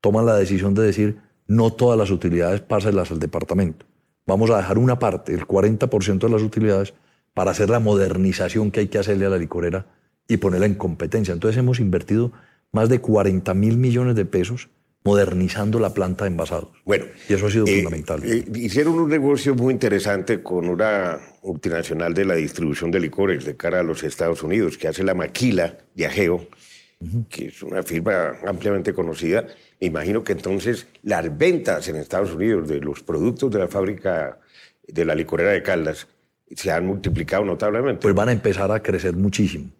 toman 0.00 0.24
la 0.24 0.36
decisión 0.36 0.72
de 0.72 0.84
decir 0.84 1.18
no 1.46 1.70
todas 1.70 1.98
las 1.98 2.10
utilidades 2.10 2.62
pásenlas 2.62 3.10
al 3.10 3.18
departamento. 3.18 3.84
Vamos 4.26 4.48
a 4.48 4.56
dejar 4.56 4.78
una 4.78 4.98
parte, 4.98 5.34
el 5.34 5.46
40% 5.46 6.18
de 6.18 6.28
las 6.30 6.40
utilidades, 6.40 6.94
para 7.34 7.50
hacer 7.50 7.68
la 7.68 7.78
modernización 7.78 8.70
que 8.70 8.80
hay 8.80 8.88
que 8.88 8.96
hacerle 8.96 9.26
a 9.26 9.28
la 9.30 9.36
licorera 9.36 9.84
y 10.26 10.38
ponerla 10.38 10.64
en 10.64 10.74
competencia. 10.74 11.34
Entonces 11.34 11.58
hemos 11.58 11.78
invertido 11.78 12.32
más 12.72 12.88
de 12.88 13.02
40 13.02 13.52
mil 13.52 13.76
millones 13.76 14.16
de 14.16 14.24
pesos 14.24 14.70
modernizando 15.04 15.78
la 15.80 15.94
planta 15.94 16.24
de 16.24 16.30
envasados. 16.30 16.68
Bueno, 16.84 17.06
y 17.28 17.32
eso 17.34 17.46
ha 17.46 17.50
sido 17.50 17.66
eh, 17.66 17.76
fundamental. 17.76 18.20
eh, 18.24 18.44
hicieron 18.54 18.98
un 18.98 19.08
negocio 19.08 19.54
muy 19.54 19.72
interesante 19.72 20.42
con 20.42 20.68
una 20.68 21.18
multinacional 21.42 22.12
de 22.14 22.24
la 22.24 22.34
distribución 22.34 22.90
de 22.90 23.00
licores 23.00 23.44
de 23.44 23.56
cara 23.56 23.80
a 23.80 23.82
los 23.82 24.02
Estados 24.02 24.42
Unidos, 24.42 24.76
que 24.76 24.88
hace 24.88 25.04
la 25.04 25.14
Maquila 25.14 25.78
Viajeo, 25.94 26.46
que 27.30 27.46
es 27.46 27.62
una 27.62 27.82
firma 27.82 28.34
ampliamente 28.46 28.92
conocida. 28.92 29.46
Me 29.80 29.86
imagino 29.86 30.24
que 30.24 30.32
entonces 30.32 30.88
las 31.02 31.38
ventas 31.38 31.88
en 31.88 31.96
Estados 31.96 32.34
Unidos 32.34 32.68
de 32.68 32.80
los 32.80 33.02
productos 33.02 33.50
de 33.52 33.60
la 33.60 33.68
fábrica 33.68 34.40
de 34.86 35.04
la 35.04 35.14
licorera 35.14 35.52
de 35.52 35.62
Caldas 35.62 36.08
se 36.54 36.70
han 36.72 36.86
multiplicado 36.86 37.44
notablemente. 37.44 38.02
Pues 38.02 38.14
van 38.14 38.30
a 38.30 38.32
empezar 38.32 38.72
a 38.72 38.82
crecer 38.82 39.14
muchísimo. 39.14 39.70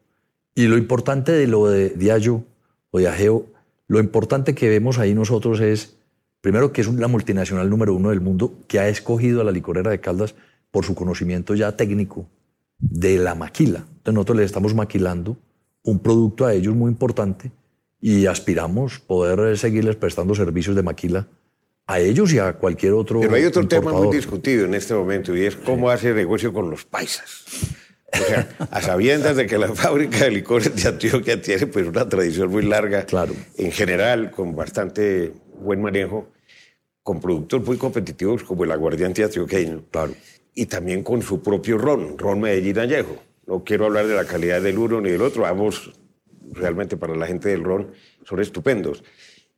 Y 0.55 0.67
lo 0.67 0.77
importante 0.77 1.33
de 1.33 1.47
lo 1.47 1.69
de 1.69 1.91
Diageo 1.91 2.45
o 2.91 2.99
Diageo, 2.99 3.47
lo 3.89 4.01
importante 4.01 4.55
que 4.55 4.69
vemos 4.69 4.99
ahí 4.99 5.15
nosotros 5.15 5.61
es, 5.61 5.97
primero, 6.41 6.73
que 6.73 6.83
es 6.83 6.89
la 6.89 7.09
multinacional 7.09 7.69
número 7.69 7.95
uno 7.95 8.11
del 8.11 8.21
mundo 8.21 8.55
que 8.69 8.79
ha 8.79 8.89
escogido 8.89 9.41
a 9.41 9.45
la 9.45 9.51
licorera 9.51 9.91
de 9.91 10.01
Caldas 10.01 10.35
por 10.71 10.85
su 10.85 10.95
conocimiento 10.95 11.55
ya 11.55 11.77
técnico 11.77 12.29
de 12.79 13.19
la 13.19 13.35
maquila. 13.35 13.79
Entonces 13.89 14.15
nosotros 14.15 14.37
les 14.37 14.47
estamos 14.47 14.75
maquilando 14.75 15.39
un 15.83 16.01
producto 16.01 16.45
a 16.45 16.53
ellos 16.53 16.75
muy 16.75 16.91
importante 16.91 17.51
y 18.01 18.27
aspiramos 18.27 19.01
poder 19.01 19.57
seguirles 19.57 19.97
prestando 19.97 20.35
servicios 20.35 20.77
de 20.77 20.83
maquila 20.83 21.27
a 21.87 21.99
ellos 21.99 22.33
y 22.35 22.39
a 22.39 22.53
cualquier 22.53 22.93
otro 22.93 23.21
Pero 23.21 23.35
hay 23.35 23.45
otro 23.45 23.67
tema 23.67 23.85
muy 23.85 23.93
importador. 23.93 24.15
discutido 24.15 24.67
en 24.67 24.75
este 24.75 24.93
momento 24.93 25.35
y 25.35 25.47
es 25.47 25.57
cómo 25.57 25.89
hace 25.89 26.13
negocio 26.13 26.53
con 26.53 26.71
los 26.71 26.85
paisas. 26.85 27.45
O 28.13 28.17
sea, 28.25 28.49
a 28.71 28.81
sabiendas 28.81 29.37
de 29.37 29.47
que 29.47 29.59
la 29.59 29.69
fábrica 29.75 30.25
de 30.25 30.31
licores 30.31 30.75
de 30.75 30.89
Antioquia 30.89 31.41
tiene 31.43 31.67
pues 31.67 31.87
una 31.87 32.09
tradición 32.09 32.51
muy 32.51 32.63
larga, 32.63 33.05
Claro. 33.05 33.35
en 33.57 33.71
general, 33.71 34.31
con 34.31 34.57
bastante 34.57 35.33
buen 35.61 35.83
manejo, 35.83 36.29
con 37.03 37.21
productos 37.21 37.65
muy 37.67 37.77
competitivos 37.77 38.43
como 38.45 38.65
el 38.65 38.73
aguardiente 38.73 39.25
antioqueño. 39.25 39.85
Claro. 39.91 40.15
Y 40.55 40.67
también 40.67 41.03
con 41.03 41.23
su 41.23 41.43
propio 41.43 41.77
ron, 41.79 42.17
ron 42.19 42.41
Medellín 42.41 42.79
Añejo. 42.79 43.17
No 43.47 43.63
quiero 43.65 43.87
hablar 43.87 44.07
de 44.07 44.15
la 44.15 44.25
calidad 44.25 44.61
del 44.63 44.79
uno 44.79 45.01
ni 45.01 45.11
del 45.11 45.23
otro, 45.23 45.47
ambos 45.47 45.93
realmente 46.53 46.97
para 46.97 47.15
la 47.15 47.27
gente 47.27 47.49
del 47.51 47.63
ron 47.65 47.93
son 48.25 48.41
estupendos. 48.41 49.05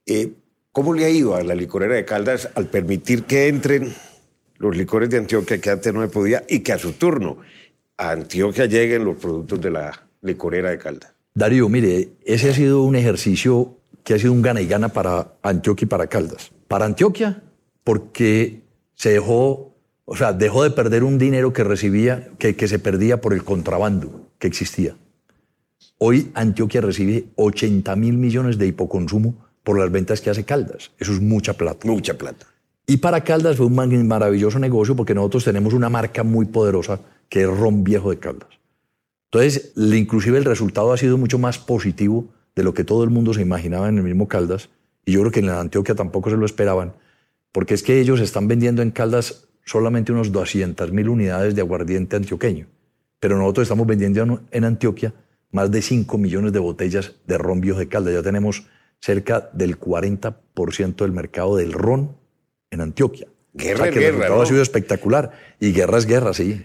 Eh, 0.07 0.33
¿Cómo 0.73 0.95
le 0.95 1.05
ha 1.05 1.11
ido 1.11 1.35
a 1.35 1.43
la 1.43 1.55
licorera 1.55 1.95
de 1.95 2.05
Caldas 2.05 2.49
al 2.55 2.67
permitir 2.67 3.25
que 3.25 3.49
entren 3.49 3.93
los 4.59 4.77
licores 4.77 5.11
de 5.11 5.19
Antioquia 5.19 5.61
que 5.61 5.71
antes 5.71 5.93
no 5.93 6.03
se 6.03 6.09
podía 6.09 6.45
y 6.49 6.61
que 6.61 6.73
a 6.73 6.79
su 6.79 6.93
turno 6.93 7.39
a 8.01 8.13
Antioquia 8.13 8.65
lleguen 8.65 9.05
los 9.05 9.19
productos 9.19 9.61
de 9.61 9.71
la 9.71 9.93
licorera 10.23 10.71
de 10.71 10.79
Caldas? 10.79 11.13
Darío, 11.35 11.69
mire, 11.69 12.09
ese 12.25 12.49
ha 12.49 12.55
sido 12.55 12.83
un 12.83 12.97
ejercicio 12.97 13.77
que 14.03 14.15
ha 14.15 14.19
sido 14.19 14.33
un 14.33 14.41
gana 14.41 14.63
y 14.63 14.67
gana 14.67 14.89
para 14.89 15.35
Antioquia 15.43 15.85
y 15.85 15.89
para 15.89 16.07
Caldas. 16.07 16.51
Para 16.67 16.87
Antioquia, 16.87 17.43
porque 17.85 18.63
se 18.95 19.11
dejó, 19.11 19.77
o 20.07 20.17
sea, 20.17 20.33
dejó 20.33 20.63
de 20.65 20.71
perder 20.71 21.05
un 21.05 21.19
dinero 21.19 21.53
que 21.53 21.63
recibía, 21.63 22.31
que, 22.39 22.57
que 22.57 22.69
se 22.69 22.79
perdía 22.79 23.21
por 23.21 23.35
el 23.35 23.45
contrabando 23.45 24.31
que 24.39 24.47
existía. 24.47 24.97
Hoy 25.99 26.31
Antioquia 26.33 26.81
recibe 26.81 27.27
80 27.37 27.95
mil 27.97 28.17
millones 28.17 28.57
de 28.57 28.67
hipoconsumo 28.67 29.47
por 29.63 29.79
las 29.79 29.93
ventas 29.93 30.23
que 30.23 30.31
hace 30.31 30.45
Caldas. 30.45 30.91
Eso 30.99 31.13
es 31.13 31.21
mucha 31.21 31.53
plata. 31.53 31.87
Mucha 31.87 32.15
plata. 32.15 32.47
Y 32.87 32.97
para 32.97 33.23
Caldas 33.23 33.59
fue 33.59 33.67
un 33.67 34.07
maravilloso 34.09 34.59
negocio 34.59 34.97
porque 34.97 35.15
nosotros 35.15 35.45
tenemos 35.45 35.75
una 35.75 35.91
marca 35.91 36.25
muy 36.25 36.47
poderosa 36.47 36.99
que 37.31 37.43
es 37.43 37.49
Ron 37.49 37.83
Viejo 37.83 38.11
de 38.11 38.19
Caldas. 38.19 38.51
Entonces, 39.33 39.73
inclusive 39.77 40.37
el 40.37 40.45
resultado 40.45 40.93
ha 40.93 40.99
sido 40.99 41.17
mucho 41.17 41.39
más 41.39 41.59
positivo 41.59 42.29
de 42.57 42.65
lo 42.65 42.75
que 42.75 42.85
todo 42.85 43.05
el 43.05 43.11
mundo 43.11 43.33
se 43.33 43.41
imaginaba 43.41 43.89
en 43.89 43.97
el 43.97 44.05
mismo 44.05 44.29
Caldas. 44.29 44.69
Y 45.07 45.13
yo 45.13 45.21
creo 45.21 45.33
que 45.33 45.41
en 45.41 45.47
la 45.47 45.61
Antioquia 45.61 45.95
tampoco 45.95 46.29
se 46.29 46.37
lo 46.37 46.45
esperaban, 46.45 46.93
porque 47.53 47.75
es 47.75 47.83
que 47.83 48.01
ellos 48.01 48.21
están 48.21 48.49
vendiendo 48.49 48.83
en 48.83 48.91
Caldas 48.91 49.49
solamente 49.65 50.13
unos 50.13 50.33
200 50.33 50.93
mil 50.93 51.09
unidades 51.09 51.55
de 51.55 51.61
aguardiente 51.61 52.17
antioqueño. 52.17 52.67
Pero 53.21 53.39
nosotros 53.39 53.65
estamos 53.65 53.87
vendiendo 53.87 54.41
en 54.51 54.65
Antioquia 54.65 55.15
más 55.53 55.71
de 55.71 55.83
5 55.83 56.19
millones 56.19 56.53
de 56.53 56.59
botellas 56.59 57.15
de 57.27 57.39
ron 57.39 57.61
viejo 57.61 57.79
de 57.79 57.89
Caldas. 57.89 58.15
Ya 58.15 58.23
tenemos 58.23 58.67
cerca 59.01 59.49
del 59.53 59.79
40% 59.79 60.97
del 60.97 61.13
mercado 61.13 61.57
del 61.57 61.73
ron 61.73 62.17
en 62.71 62.81
Antioquia. 62.81 63.29
Guerra 63.53 63.81
O 63.81 63.83
sea 63.85 63.93
que 63.93 63.99
el 64.07 64.17
guerra, 64.17 64.29
¿no? 64.29 64.43
ha 64.43 64.47
sido 64.47 64.63
espectacular. 64.63 65.33
Y 65.61 65.73
guerra 65.73 65.99
es 65.99 66.07
guerra, 66.07 66.35
sí. 66.35 66.65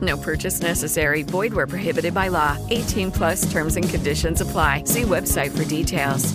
No 0.00 0.16
purchase 0.16 0.60
necessary. 0.60 1.22
Void 1.22 1.54
where 1.54 1.66
prohibited 1.66 2.12
by 2.12 2.28
law. 2.28 2.56
18 2.70 3.12
plus 3.12 3.50
terms 3.52 3.76
and 3.76 3.88
conditions 3.88 4.40
apply. 4.40 4.82
See 4.84 5.02
website 5.02 5.52
for 5.56 5.64
details. 5.64 6.34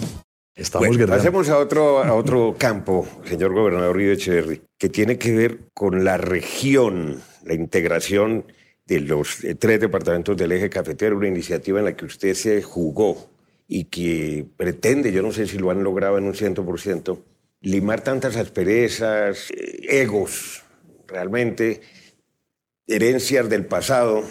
Estamos 0.56 0.90
Bueno, 0.90 1.08
pasemos 1.08 1.50
a 1.50 1.58
otro, 1.58 2.04
a 2.04 2.14
otro 2.14 2.56
campo, 2.58 3.08
señor 3.24 3.54
gobernador 3.54 3.96
Río 3.96 4.12
Echeverry, 4.12 4.62
que 4.78 4.90
tiene 4.90 5.18
que 5.18 5.32
ver 5.32 5.60
con 5.74 6.04
la 6.04 6.18
región, 6.18 7.22
la 7.46 7.54
integración 7.54 8.46
de 8.86 9.00
los 9.00 9.44
eh, 9.46 9.56
tres 9.56 9.80
departamentos 9.80 10.36
del 10.36 10.52
eje 10.52 10.70
cafetero, 10.70 11.16
una 11.16 11.30
iniciativa 11.30 11.80
en 11.80 11.86
la 11.86 11.96
que 11.96 12.06
usted 12.06 12.34
se 12.34 12.62
jugó 12.62 13.30
y 13.66 13.86
que 13.86 14.46
pretende, 14.58 15.14
yo 15.14 15.22
no 15.22 15.32
sé 15.32 15.48
si 15.48 15.58
lo 15.58 15.72
han 15.72 15.84
logrado 15.84 16.18
en 16.18 16.26
un 16.26 16.34
100%, 16.34 17.24
limar 17.62 18.02
tantas 18.02 18.36
asperezas, 18.36 19.50
eh, 19.52 19.80
egos, 19.88 20.64
realmente, 21.08 21.82
herencias 22.88 23.50
del 23.50 23.66
pasado 23.66 24.24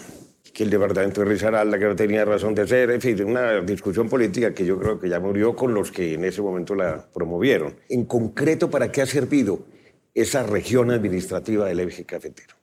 que 0.53 0.63
el 0.63 0.69
departamento 0.69 1.21
de 1.21 1.27
Risaralda, 1.27 1.79
que 1.79 1.85
no 1.85 1.95
tenía 1.95 2.25
razón 2.25 2.53
de 2.53 2.67
ser, 2.67 2.91
en 2.91 3.01
fin, 3.01 3.23
una 3.23 3.61
discusión 3.61 4.09
política 4.09 4.53
que 4.53 4.65
yo 4.65 4.77
creo 4.77 4.99
que 4.99 5.09
ya 5.09 5.19
murió 5.19 5.55
con 5.55 5.73
los 5.73 5.91
que 5.91 6.13
en 6.13 6.25
ese 6.25 6.41
momento 6.41 6.75
la 6.75 7.07
promovieron. 7.13 7.75
En 7.89 8.05
concreto, 8.05 8.69
¿para 8.69 8.91
qué 8.91 9.01
ha 9.01 9.05
servido 9.05 9.65
esa 10.13 10.43
región 10.43 10.91
administrativa 10.91 11.65
del 11.65 11.79
eje 11.79 12.05
cafetero? 12.05 12.55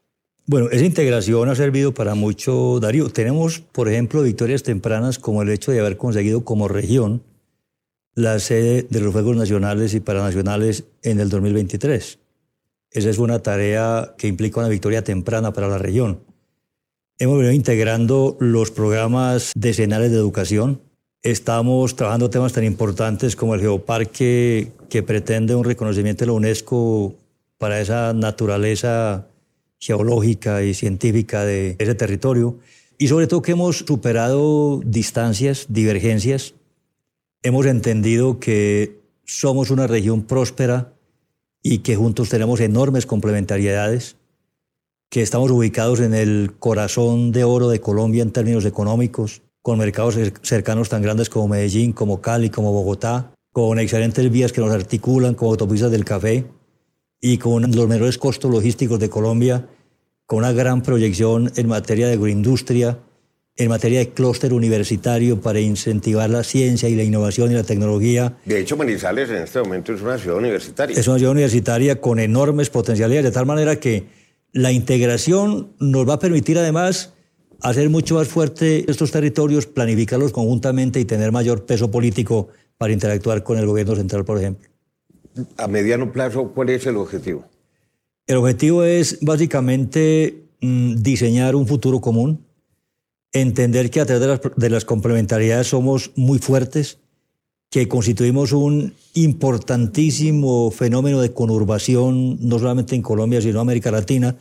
Bueno, 0.47 0.69
esa 0.71 0.85
integración 0.85 1.49
ha 1.49 1.55
servido 1.55 1.93
para 1.93 2.15
mucho, 2.15 2.81
Darío. 2.81 3.11
Tenemos, 3.11 3.61
por 3.61 3.89
ejemplo, 3.89 4.23
victorias 4.23 4.63
tempranas 4.63 5.19
como 5.19 5.43
el 5.43 5.51
hecho 5.51 5.73
de 5.73 5.81
haber 5.81 5.97
conseguido 5.97 6.45
como 6.45 6.69
región 6.69 7.23
la 8.15 8.39
sede 8.39 8.87
de 8.89 9.01
los 9.01 9.13
Juegos 9.13 9.37
Nacionales 9.37 9.95
y 9.95 10.01
Paranacionales 10.01 10.85
en 11.03 11.21
el 11.21 11.29
2023. 11.29 12.19
Esa 12.91 13.11
es 13.11 13.19
una 13.19 13.41
tarea 13.41 14.15
que 14.17 14.29
implica 14.29 14.61
una 14.61 14.69
victoria 14.69 15.05
temprana 15.05 15.53
para 15.53 15.69
la 15.69 15.79
región. 15.79 16.21
Hemos 17.19 17.37
venido 17.37 17.53
integrando 17.53 18.37
los 18.41 18.71
programas 18.71 19.53
decenales 19.55 20.11
de 20.11 20.17
educación. 20.17 20.81
Estamos 21.23 21.97
trabajando 21.97 22.31
temas 22.31 22.53
tan 22.53 22.65
importantes 22.65 23.37
como 23.37 23.55
el 23.55 23.61
geoparque 23.61 24.73
que 24.89 25.03
pretende 25.03 25.55
un 25.55 25.65
reconocimiento 25.65 26.25
de 26.25 26.29
la 26.29 26.33
UNESCO 26.33 27.15
para 27.59 27.81
esa 27.81 28.15
naturaleza 28.15 29.27
geológica 29.79 30.63
y 30.63 30.75
científica 30.75 31.45
de 31.45 31.77
ese 31.79 31.95
territorio. 31.95 32.59
Y 32.97 33.09
sobre 33.09 33.27
todo 33.27 33.43
que 33.43 33.53
hemos 33.53 33.79
superado 33.79 34.81
distancias, 34.85 35.67
divergencias. 35.69 36.55
Hemos 37.43 37.67
entendido 37.67 38.41
que 38.41 39.01
somos 39.25 39.71
una 39.71 39.87
región 39.87 40.23
próspera 40.23 40.95
y 41.63 41.79
que 41.79 41.97
juntos 41.97 42.29
tenemos 42.29 42.61
enormes 42.61 43.07
complementariedades. 43.07 44.17
que 45.11 45.23
estamos 45.23 45.51
ubicados 45.51 46.01
en 46.01 46.13
el 46.13 46.53
corazón 46.59 47.33
de 47.33 47.43
oro 47.43 47.71
de 47.71 47.81
Colombia 47.81 48.23
en 48.23 48.31
términos 48.31 48.67
económicos, 48.67 49.41
con 49.63 49.79
mercados 49.79 50.19
cercanos 50.43 50.91
tan 50.91 51.01
grandes 51.01 51.31
como 51.31 51.49
Medellín, 51.49 51.95
como 51.95 52.21
Cali, 52.21 52.51
como 52.51 52.75
Bogotá, 52.75 53.33
con 53.51 53.79
excelentes 53.79 54.31
vías 54.31 54.53
que 54.53 54.61
nos 54.61 54.71
articulan, 54.71 55.35
como 55.35 55.53
autopistas 55.53 55.91
del 55.91 56.05
café, 56.05 56.47
y 57.23 57.39
con 57.39 57.71
los 57.73 57.89
menores 57.89 58.19
costos 58.19 58.51
logísticos 58.51 59.01
de 59.01 59.09
Colombia, 59.09 59.69
con 60.27 60.41
una 60.41 60.53
gran 60.53 60.83
proyección 60.83 61.51
en 61.57 61.69
materia 61.69 62.07
de 62.07 62.13
agroindustria, 62.13 62.99
en 63.59 63.69
materia 63.69 63.99
de 63.99 64.11
clúster 64.11 64.53
universitario 64.53 65.41
para 65.41 65.59
incentivar 65.59 66.31
la 66.31 66.45
ciencia 66.45 66.89
y 66.89 66.95
la 66.95 67.03
innovación 67.03 67.51
y 67.51 67.55
la 67.55 67.65
tecnología. 67.65 68.37
De 68.45 68.61
hecho, 68.61 68.77
Manizales 68.77 69.29
en 69.31 69.39
este 69.39 69.59
momento 69.61 69.93
es 69.93 70.01
una 70.01 70.17
ciudad 70.17 70.39
universitaria. 70.39 70.99
Es 70.99 71.09
una 71.09 71.19
ciudad 71.19 71.33
universitaria 71.33 72.01
con 72.01 72.21
enormes 72.21 72.71
potencialidades, 72.71 73.25
de 73.25 73.33
tal 73.33 73.47
manera 73.47 73.77
que 73.77 74.07
la 74.53 74.71
integración 74.71 75.73
nos 75.81 76.09
va 76.09 76.15
a 76.15 76.19
permitir 76.21 76.57
además 76.57 77.15
hacer 77.61 77.91
mucho 77.91 78.15
más 78.15 78.29
fuerte 78.29 78.89
estos 78.89 79.11
territorios, 79.11 79.67
planificarlos 79.67 80.31
conjuntamente 80.31 81.01
y 81.01 81.05
tener 81.05 81.33
mayor 81.33 81.67
peso 81.67 81.91
político 81.91 82.49
para 82.77 82.93
interactuar 82.93 83.43
con 83.43 83.59
el 83.59 83.67
gobierno 83.67 83.97
central, 83.97 84.25
por 84.25 84.39
ejemplo. 84.39 84.69
A 85.57 85.67
mediano 85.67 86.13
plazo, 86.13 86.53
¿cuál 86.55 86.71
es 86.71 86.87
el 86.87 86.97
objetivo? 86.97 87.45
El 88.29 88.37
objetivo 88.37 88.85
es 88.85 89.19
básicamente 89.21 90.45
mm, 90.61 90.97
diseñar 90.97 91.57
un 91.57 91.67
futuro 91.67 92.01
común, 92.01 92.47
entender 93.33 93.91
que 93.91 94.01
a 94.01 94.07
través 94.07 94.41
de 94.57 94.71
las, 94.71 94.85
complementariedades 94.85 95.69
somos 95.69 96.13
muy 96.17 96.39
fuertes, 96.39 96.99
que 97.71 97.87
constituimos 97.87 98.53
un 98.53 98.95
importantísimo 99.15 100.71
fenómeno 100.71 101.21
de 101.21 101.33
conurbación, 101.33 102.39
no 102.41 102.59
solamente 102.59 102.95
en 102.95 103.03
Colombia, 103.03 103.43
sino 103.43 103.55
en 103.55 103.61
América 103.61 103.91
Latina, 103.91 104.37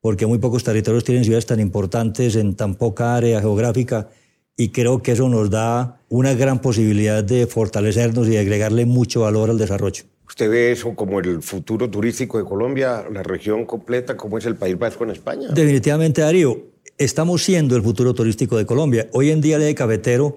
porque 0.00 0.26
muy 0.26 0.38
pocos 0.38 0.62
territorios 0.62 1.04
tienen 1.04 1.24
ciudades 1.24 1.46
tan 1.46 1.58
importantes 1.58 2.36
en 2.36 2.54
tan 2.54 2.74
poca 2.74 3.16
área 3.16 3.40
geográfica, 3.40 4.10
y 4.58 4.70
creo 4.70 5.02
que 5.02 5.12
eso 5.12 5.28
nos 5.28 5.50
da 5.50 6.00
una 6.08 6.34
gran 6.34 6.60
posibilidad 6.60 7.22
de 7.22 7.46
fortalecernos 7.46 8.26
y 8.26 8.30
de 8.30 8.38
agregarle 8.38 8.86
mucho 8.86 9.22
valor 9.22 9.50
al 9.50 9.58
desarrollo. 9.58 10.04
¿Usted 10.26 10.50
ve 10.50 10.72
eso 10.72 10.94
como 10.94 11.20
el 11.20 11.42
futuro 11.42 11.88
turístico 11.88 12.38
de 12.38 12.44
Colombia, 12.44 13.04
la 13.10 13.22
región 13.22 13.64
completa, 13.64 14.16
como 14.16 14.38
es 14.38 14.46
el 14.46 14.56
País 14.56 14.78
Vasco 14.78 15.04
en 15.04 15.10
España? 15.10 15.48
Definitivamente, 15.48 16.22
Darío 16.22 16.75
estamos 16.98 17.44
siendo 17.44 17.76
el 17.76 17.82
futuro 17.82 18.14
turístico 18.14 18.56
de 18.56 18.66
Colombia. 18.66 19.08
Hoy 19.12 19.30
en 19.30 19.40
día 19.40 19.56
el 19.56 19.62
eje 19.62 19.74
cafetero 19.74 20.36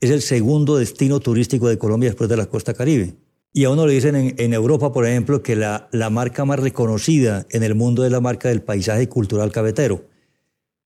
es 0.00 0.10
el 0.10 0.22
segundo 0.22 0.76
destino 0.76 1.20
turístico 1.20 1.68
de 1.68 1.78
Colombia 1.78 2.10
después 2.10 2.28
de 2.28 2.36
la 2.36 2.46
costa 2.46 2.74
caribe. 2.74 3.14
Y 3.52 3.64
a 3.64 3.70
uno 3.70 3.86
le 3.86 3.92
dicen 3.92 4.34
en, 4.36 4.52
Europa, 4.54 4.92
por 4.92 5.06
ejemplo, 5.06 5.42
que 5.42 5.56
la, 5.56 5.88
la, 5.92 6.08
marca 6.08 6.44
más 6.44 6.58
reconocida 6.58 7.46
en 7.50 7.62
el 7.62 7.74
mundo 7.74 8.04
es 8.04 8.10
la 8.10 8.20
marca 8.20 8.48
del 8.48 8.62
paisaje 8.62 9.08
cultural 9.08 9.52
cafetero. 9.52 10.06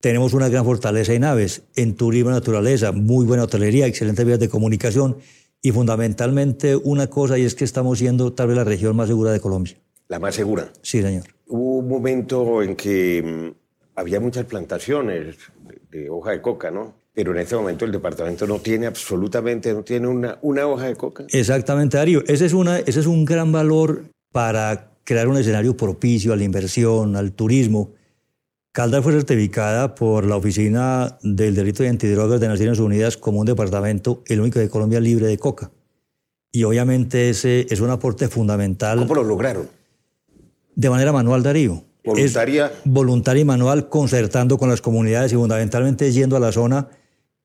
Tenemos 0.01 0.35
una 0.35 0.49
gran 0.49 0.65
fortaleza 0.65 1.15
en 1.15 1.25
aves, 1.25 1.63
en 1.77 1.95
turismo 1.95 2.31
naturaleza, 2.31 2.93
muy 2.93 3.25
buena 3.25 3.45
hotelería, 3.45 3.87
excelentes 3.87 4.27
vías 4.27 4.41
de 4.41 4.49
comunicación 4.49 5.17
y 5.63 5.71
fundamentalmente 5.71 6.77
una 6.77 7.07
cosa 7.07 7.39
y 7.39 7.43
es 7.43 7.55
que 7.55 7.65
estamos 7.65 7.99
siendo 7.99 8.33
tal 8.33 8.49
vez 8.49 8.57
la 8.57 8.65
región 8.65 8.97
más 8.97 9.09
segura 9.09 9.31
de 9.31 9.41
Colombia. 9.41 9.77
¿La 10.09 10.19
más 10.19 10.35
segura? 10.35 10.73
Sí, 10.83 11.03
señor. 11.03 11.25
Hubo 11.47 11.79
un 11.79 11.89
momento 11.89 12.63
en 12.63 12.77
que 12.77 13.23
mm, 13.23 13.66
había 13.97 14.21
muchas 14.21 14.45
plantaciones 14.45 15.37
de, 15.91 16.11
hoja 16.11 16.33
de 16.33 16.43
coca, 16.43 16.71
¿no? 16.71 16.95
Pero 17.15 17.33
en 17.33 17.39
este 17.39 17.57
momento 17.57 17.87
el 17.87 17.93
departamento 17.93 18.47
no 18.47 18.59
tiene 18.59 18.87
absolutamente, 18.87 19.73
no 19.73 19.83
tiene 19.83 20.07
una, 20.07 20.39
una 20.43 20.67
hoja 20.67 20.85
de 20.85 20.97
coca. 20.97 21.25
Exactamente, 21.31 21.97
Darío. 21.97 22.23
Ese 22.27 22.45
es, 22.45 22.53
una, 22.53 22.79
ese 22.79 23.01
es 23.01 23.07
un 23.07 23.25
gran 23.25 23.51
valor 23.51 24.05
para 24.33 24.93
crear 25.03 25.29
un 25.29 25.39
escenario 25.39 25.77
propicio 25.77 26.35
a 26.35 26.37
la 26.37 26.45
inversión, 26.45 27.17
al 27.17 27.33
turismo. 27.33 27.95
Caldas 28.73 29.03
fue 29.03 29.15
certificada 29.15 29.95
por 29.95 30.27
la 30.27 30.37
Oficina 30.37 31.17
del 31.23 31.55
Delito 31.55 31.83
de 31.83 31.89
Antidrogas 31.89 32.39
de 32.39 32.49
Naciones 32.49 32.79
Unidas 32.79 33.17
como 33.17 33.41
un 33.41 33.47
departamento, 33.47 34.23
el 34.27 34.41
único 34.41 34.59
de 34.59 34.69
Colombia 34.69 35.01
libre 35.01 35.27
de 35.27 35.39
coca. 35.39 35.71
Y 36.53 36.65
obviamente 36.65 37.31
ese 37.31 37.67
es 37.71 37.81
un 37.81 37.89
aporte 37.89 38.29
fundamental. 38.29 38.99
¿Cómo 38.99 39.15
lo 39.15 39.25
lograron? 39.25 39.71
De 40.75 40.91
manera 40.91 41.13
manual, 41.13 41.43
Darío. 41.43 41.86
Voluntaria. 42.07 42.73
voluntaria 42.85 43.41
y 43.43 43.45
manual, 43.45 43.89
concertando 43.89 44.57
con 44.59 44.69
las 44.69 44.81
comunidades 44.81 45.33
y 45.33 45.35
fundamentalmente 45.35 46.11
yendo 46.13 46.37
a 46.37 46.41
la 46.41 46.53
zona 46.53 46.89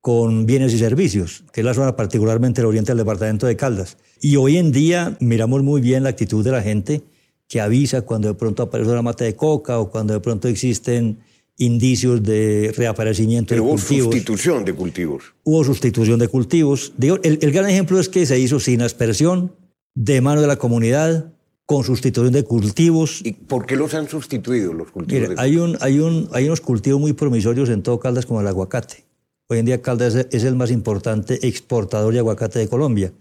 con 0.01 0.45
bienes 0.45 0.73
y 0.73 0.79
servicios, 0.79 1.43
que 1.51 1.61
es 1.61 1.65
la 1.65 1.73
zona 1.73 1.95
particularmente 1.95 2.61
el 2.61 2.67
oriente 2.67 2.91
del 2.91 2.99
departamento 2.99 3.47
de 3.47 3.55
Caldas. 3.55 3.97
Y 4.19 4.35
hoy 4.35 4.57
en 4.57 4.71
día 4.71 5.15
miramos 5.19 5.63
muy 5.63 5.81
bien 5.81 6.03
la 6.03 6.09
actitud 6.09 6.43
de 6.43 6.51
la 6.51 6.61
gente 6.61 7.01
que 7.47 7.61
avisa 7.61 8.01
cuando 8.01 8.27
de 8.27 8.33
pronto 8.33 8.63
aparece 8.63 8.89
una 8.89 9.01
mata 9.01 9.25
de 9.25 9.35
coca 9.35 9.79
o 9.79 9.89
cuando 9.89 10.13
de 10.13 10.19
pronto 10.19 10.47
existen 10.47 11.19
indicios 11.57 12.23
de 12.23 12.73
reaparecimiento 12.75 13.53
de 13.53 13.61
cultivos. 13.61 13.91
Hubo 13.91 14.11
sustitución 14.11 14.65
de 14.65 14.73
cultivos. 14.73 15.23
Hubo 15.43 15.63
sustitución 15.63 16.19
de 16.19 16.27
cultivos. 16.27 16.93
el, 16.99 17.39
el 17.41 17.51
gran 17.51 17.69
ejemplo 17.69 17.99
es 17.99 18.09
que 18.09 18.25
se 18.25 18.39
hizo 18.39 18.59
sin 18.59 18.81
aspersión, 18.81 19.53
de 19.93 20.21
mano 20.21 20.41
de 20.41 20.47
la 20.47 20.55
comunidad, 20.55 21.33
con 21.71 21.85
sustitución 21.85 22.33
de 22.33 22.43
cultivos. 22.43 23.21
¿Y 23.23 23.31
por 23.31 23.65
qué 23.65 23.77
los 23.77 23.93
han 23.93 24.09
sustituido 24.09 24.73
los 24.73 24.91
cultivos? 24.91 25.35
hay, 25.37 25.55
un, 25.55 25.77
hay, 25.79 25.99
un, 25.99 26.27
hay 26.33 26.47
unos 26.47 26.59
cultivos 26.59 26.99
muy 26.99 27.13
promisorios 27.13 27.69
en 27.69 27.81
todo 27.81 27.97
Caldas 27.97 28.25
como 28.25 28.41
el 28.41 28.47
aguacate. 28.47 29.05
Hoy 29.47 29.59
en 29.59 29.65
día 29.65 29.81
Caldas 29.81 30.15
es 30.15 30.43
el 30.43 30.55
más 30.55 30.69
importante 30.69 31.47
exportador 31.47 32.11
de 32.11 32.19
aguacate 32.19 32.59
de 32.59 32.67
Colombia. 32.67 33.13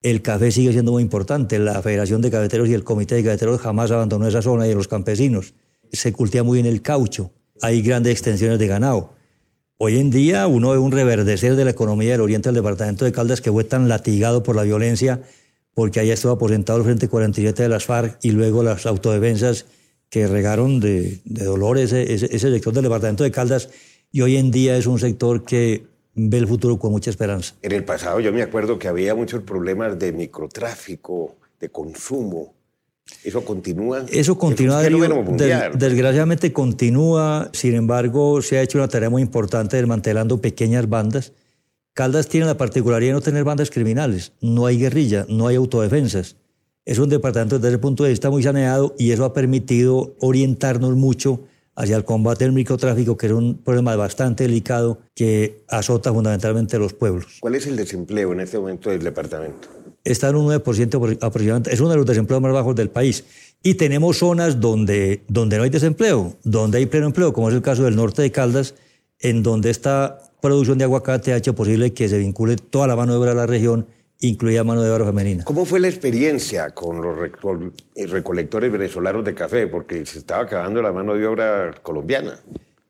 El 0.00 0.22
café 0.22 0.50
sigue 0.52 0.72
siendo 0.72 0.92
muy 0.92 1.02
importante. 1.02 1.58
La 1.58 1.82
Federación 1.82 2.22
de 2.22 2.30
Cafeteros 2.30 2.66
y 2.70 2.72
el 2.72 2.82
Comité 2.82 3.16
de 3.16 3.24
Cafeteros 3.24 3.60
jamás 3.60 3.90
abandonó 3.90 4.26
esa 4.26 4.40
zona 4.40 4.66
y 4.66 4.72
los 4.72 4.88
campesinos. 4.88 5.52
Se 5.92 6.14
cultiva 6.14 6.44
muy 6.44 6.62
bien 6.62 6.72
el 6.72 6.80
caucho. 6.80 7.30
Hay 7.60 7.82
grandes 7.82 8.12
extensiones 8.12 8.58
de 8.58 8.68
ganado. 8.68 9.10
Hoy 9.76 9.98
en 9.98 10.08
día 10.08 10.46
uno 10.46 10.70
ve 10.70 10.78
un 10.78 10.92
reverdecer 10.92 11.56
de 11.56 11.66
la 11.66 11.72
economía 11.72 12.12
del 12.12 12.22
oriente 12.22 12.48
del 12.48 12.54
departamento 12.54 13.04
de 13.04 13.12
Caldas 13.12 13.42
que 13.42 13.52
fue 13.52 13.64
tan 13.64 13.86
latigado 13.86 14.42
por 14.42 14.56
la 14.56 14.62
violencia 14.62 15.20
porque 15.76 16.00
allá 16.00 16.14
estuvo 16.14 16.32
aposentado 16.32 16.78
el 16.78 16.84
Frente 16.86 17.06
47 17.06 17.64
de 17.64 17.68
las 17.68 17.84
FARC 17.84 18.18
y 18.22 18.30
luego 18.30 18.62
las 18.62 18.86
autodefensas 18.86 19.66
que 20.08 20.26
regaron 20.26 20.80
de, 20.80 21.20
dolor 21.26 21.76
ese, 21.76 22.14
ese, 22.14 22.38
sector 22.38 22.72
del 22.72 22.84
departamento 22.84 23.24
de 23.24 23.30
Caldas 23.30 23.68
y 24.10 24.22
hoy 24.22 24.38
en 24.38 24.50
día 24.50 24.74
es 24.78 24.86
un 24.86 24.98
sector 24.98 25.44
que 25.44 25.84
ve 26.14 26.38
el 26.38 26.48
futuro 26.48 26.78
con 26.78 26.92
mucha 26.92 27.10
esperanza. 27.10 27.56
En 27.60 27.72
el 27.72 27.84
pasado 27.84 28.20
yo 28.20 28.32
me 28.32 28.40
acuerdo 28.40 28.78
que 28.78 28.88
había 28.88 29.14
muchos 29.14 29.42
problemas 29.42 29.98
de 29.98 30.12
microtráfico, 30.12 31.36
de 31.60 31.68
consumo. 31.68 32.54
¿Eso 33.22 33.44
continúa? 33.44 34.06
Eso 34.10 34.38
continúa. 34.38 34.80
desgraciadamente 34.80 36.54
continúa, 36.54 37.50
sin 37.52 37.74
embargo 37.74 38.40
se 38.40 38.56
ha 38.56 38.62
hecho 38.62 38.78
una 38.78 38.88
tarea 38.88 39.10
muy 39.10 39.20
importante 39.20 39.76
desmantelando 39.76 40.40
pequeñas 40.40 40.88
bandas 40.88 41.34
Caldas 41.96 42.28
tiene 42.28 42.44
la 42.44 42.58
particularidad 42.58 43.08
de 43.08 43.14
no 43.14 43.20
tener 43.22 43.42
bandas 43.42 43.70
criminales, 43.70 44.32
no 44.42 44.66
hay 44.66 44.76
guerrilla, 44.76 45.24
no 45.30 45.46
hay 45.46 45.56
autodefensas. 45.56 46.36
Es 46.84 46.98
un 46.98 47.08
departamento 47.08 47.56
desde 47.56 47.68
ese 47.70 47.78
punto 47.78 48.04
de 48.04 48.10
vista 48.10 48.28
muy 48.28 48.42
saneado 48.42 48.94
y 48.98 49.12
eso 49.12 49.24
ha 49.24 49.32
permitido 49.32 50.14
orientarnos 50.20 50.94
mucho 50.94 51.40
hacia 51.74 51.96
el 51.96 52.04
combate 52.04 52.44
del 52.44 52.52
microtráfico, 52.52 53.16
que 53.16 53.28
es 53.28 53.32
un 53.32 53.56
problema 53.56 53.96
bastante 53.96 54.44
delicado 54.44 54.98
que 55.14 55.64
azota 55.68 56.12
fundamentalmente 56.12 56.76
a 56.76 56.80
los 56.80 56.92
pueblos. 56.92 57.38
¿Cuál 57.40 57.54
es 57.54 57.66
el 57.66 57.76
desempleo 57.76 58.30
en 58.34 58.40
este 58.40 58.58
momento 58.58 58.90
del 58.90 59.02
departamento? 59.02 59.68
Está 60.04 60.28
en 60.28 60.36
un 60.36 60.48
9% 60.52 61.18
aproximadamente. 61.22 61.72
Es 61.72 61.80
uno 61.80 61.88
de 61.88 61.96
los 61.96 62.04
desempleos 62.04 62.42
más 62.42 62.52
bajos 62.52 62.76
del 62.76 62.90
país. 62.90 63.24
Y 63.62 63.72
tenemos 63.76 64.18
zonas 64.18 64.60
donde, 64.60 65.22
donde 65.28 65.56
no 65.56 65.62
hay 65.62 65.70
desempleo, 65.70 66.36
donde 66.44 66.76
hay 66.76 66.84
pleno 66.84 67.06
empleo, 67.06 67.32
como 67.32 67.48
es 67.48 67.54
el 67.54 67.62
caso 67.62 67.84
del 67.84 67.96
norte 67.96 68.20
de 68.20 68.30
Caldas, 68.30 68.74
en 69.18 69.42
donde 69.42 69.70
está 69.70 70.25
producción 70.40 70.78
de 70.78 70.84
aguacate 70.84 71.32
ha 71.32 71.36
hecho 71.36 71.54
posible 71.54 71.92
que 71.92 72.08
se 72.08 72.18
vincule 72.18 72.56
toda 72.56 72.86
la 72.86 72.96
mano 72.96 73.12
de 73.12 73.18
obra 73.18 73.30
de 73.30 73.36
la 73.36 73.46
región, 73.46 73.86
incluida 74.20 74.64
mano 74.64 74.82
de 74.82 74.90
obra 74.90 75.04
femenina. 75.04 75.44
¿Cómo 75.44 75.64
fue 75.64 75.80
la 75.80 75.88
experiencia 75.88 76.70
con 76.70 77.00
los 77.00 77.16
eh, 77.94 78.06
recolectores 78.06 78.70
venezolanos 78.72 79.24
de 79.24 79.34
café? 79.34 79.66
Porque 79.66 80.04
se 80.06 80.18
estaba 80.18 80.44
acabando 80.44 80.82
la 80.82 80.92
mano 80.92 81.14
de 81.14 81.26
obra 81.26 81.74
colombiana. 81.82 82.38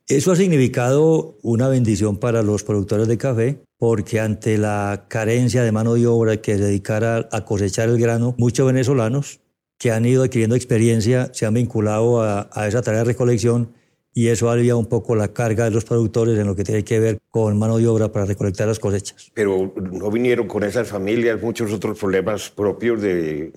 Eso 0.09 0.31
ha 0.31 0.37
significado 0.37 1.37
una 1.43 1.69
bendición 1.69 2.19
para 2.19 2.43
los 2.43 2.63
productores 2.63 3.09
de 3.09 3.19
café, 3.19 3.59
porque 3.77 4.21
ante 4.21 4.57
la 4.57 5.07
carencia 5.09 5.65
de 5.65 5.73
mano 5.73 5.95
de 5.95 6.07
obra 6.07 6.37
que 6.37 6.57
se 6.57 6.63
dedicara 6.63 7.29
a 7.33 7.45
cosechar 7.45 7.89
el 7.89 7.99
grano, 7.99 8.35
muchos 8.39 8.67
venezolanos 8.67 9.41
que 9.79 9.91
han 9.91 10.07
ido 10.07 10.23
adquiriendo 10.23 10.55
experiencia 10.55 11.31
se 11.35 11.45
han 11.45 11.55
vinculado 11.55 12.23
a, 12.23 12.49
a 12.53 12.69
esa 12.69 12.83
tarea 12.83 13.01
de 13.01 13.07
recolección 13.07 13.73
y 14.17 14.29
eso 14.29 14.49
alivia 14.49 14.77
un 14.77 14.87
poco 14.87 15.15
la 15.15 15.29
carga 15.29 15.67
de 15.67 15.71
los 15.71 15.85
productores 15.85 16.39
en 16.39 16.47
lo 16.47 16.57
que 16.57 16.65
tiene 16.65 16.83
que 16.83 16.99
ver 16.99 17.19
con 17.31 17.59
mano 17.59 17.77
de 17.77 17.87
obra 17.87 18.11
para 18.11 18.25
recolectar 18.25 18.67
las 18.67 18.79
cosechas. 18.79 19.31
Pero 19.35 19.75
no 19.93 20.11
vinieron 20.11 20.49
con 20.49 20.65
esas 20.65 20.89
familias 20.89 21.39
muchos 21.43 21.71
otros 21.71 21.99
problemas 21.99 22.49
propios 22.49 23.03
de, 23.03 23.53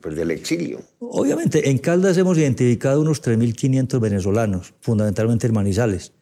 pues, 0.00 0.14
del 0.14 0.30
exilio. 0.30 0.78
Obviamente, 1.00 1.68
en 1.68 1.78
Caldas 1.78 2.16
hemos 2.16 2.38
identificado 2.38 3.00
unos 3.00 3.20
3.500 3.20 3.98
venezolanos, 3.98 4.72
fundamentalmente 4.82 5.48
en 5.48 5.54
Manizales, 5.54 6.12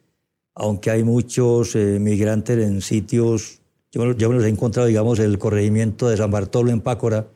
aunque 0.54 0.90
hay 0.90 1.04
muchos 1.04 1.76
eh, 1.76 1.98
migrantes 2.00 2.56
en 2.56 2.80
sitios, 2.80 3.60
yo, 3.92 4.10
yo 4.12 4.30
me 4.30 4.36
los 4.36 4.44
he 4.44 4.48
encontrado, 4.48 4.88
digamos, 4.88 5.18
el 5.18 5.38
corregimiento 5.38 6.08
de 6.08 6.16
San 6.16 6.30
Bartolo 6.30 6.70
en 6.70 6.80
Pácora, 6.80 7.26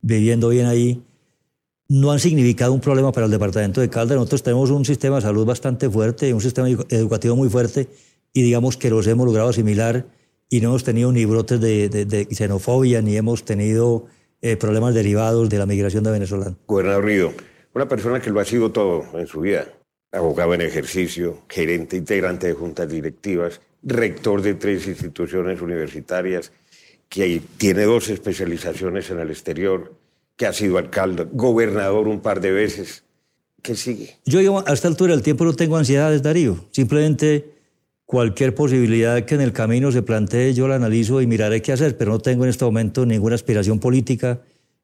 viviendo 0.00 0.48
bien 0.48 0.64
ahí, 0.64 1.02
no 1.90 2.12
han 2.12 2.20
significado 2.20 2.72
un 2.72 2.80
problema 2.80 3.10
para 3.10 3.26
el 3.26 3.32
departamento 3.32 3.80
de 3.80 3.90
Caldas. 3.90 4.16
Nosotros 4.16 4.44
tenemos 4.44 4.70
un 4.70 4.84
sistema 4.84 5.16
de 5.16 5.22
salud 5.22 5.44
bastante 5.44 5.90
fuerte, 5.90 6.32
un 6.32 6.40
sistema 6.40 6.68
educativo 6.68 7.34
muy 7.34 7.48
fuerte 7.48 7.88
y 8.32 8.42
digamos 8.42 8.76
que 8.76 8.90
los 8.90 9.08
hemos 9.08 9.26
logrado 9.26 9.48
asimilar 9.48 10.06
y 10.48 10.60
no 10.60 10.68
hemos 10.68 10.84
tenido 10.84 11.10
ni 11.10 11.24
brotes 11.24 11.60
de, 11.60 12.28
xenofobia 12.30 13.02
ni 13.02 13.16
hemos 13.16 13.44
tenido 13.44 14.06
eh, 14.40 14.56
problemas 14.56 14.94
derivados 14.94 15.50
de 15.50 15.58
la 15.58 15.66
migración 15.66 16.04
de 16.04 16.12
venezolanos. 16.12 16.54
Gobernador 16.68 17.04
Río, 17.04 17.32
una 17.74 17.88
persona 17.88 18.20
que 18.20 18.30
lo 18.30 18.38
ha 18.38 18.44
sido 18.44 18.70
todo 18.70 19.04
en 19.14 19.26
su 19.26 19.40
vida, 19.40 19.66
abogado 20.12 20.54
en 20.54 20.60
ejercicio, 20.60 21.42
gerente 21.48 21.96
integrante 21.96 22.46
de 22.46 22.54
juntas 22.54 22.88
directivas, 22.88 23.60
rector 23.82 24.42
de 24.42 24.54
tres 24.54 24.86
instituciones 24.86 25.60
universitarias, 25.60 26.52
que 27.08 27.42
tiene 27.56 27.82
dos 27.82 28.10
especializaciones 28.10 29.10
en 29.10 29.18
el 29.18 29.30
exterior, 29.30 29.99
que 30.40 30.46
ha 30.46 30.54
sido 30.54 30.78
alcalde, 30.78 31.26
gobernador 31.34 32.08
un 32.08 32.20
par 32.20 32.40
de 32.40 32.50
veces. 32.50 33.04
¿Qué 33.60 33.74
sigue? 33.74 34.16
Yo 34.24 34.66
a 34.66 34.72
esta 34.72 34.88
altura 34.88 35.12
del 35.12 35.22
tiempo 35.22 35.44
no 35.44 35.52
tengo 35.52 35.76
ansiedades, 35.76 36.22
Darío. 36.22 36.64
Simplemente 36.70 37.50
cualquier 38.06 38.54
posibilidad 38.54 39.22
que 39.26 39.34
en 39.34 39.42
el 39.42 39.52
camino 39.52 39.92
se 39.92 40.00
plantee, 40.00 40.54
yo 40.54 40.66
la 40.66 40.76
analizo 40.76 41.20
y 41.20 41.26
miraré 41.26 41.60
qué 41.60 41.72
hacer, 41.72 41.98
pero 41.98 42.12
no 42.12 42.20
tengo 42.20 42.44
en 42.44 42.48
este 42.48 42.64
momento 42.64 43.04
ninguna 43.04 43.34
aspiración 43.34 43.80
política, 43.80 44.40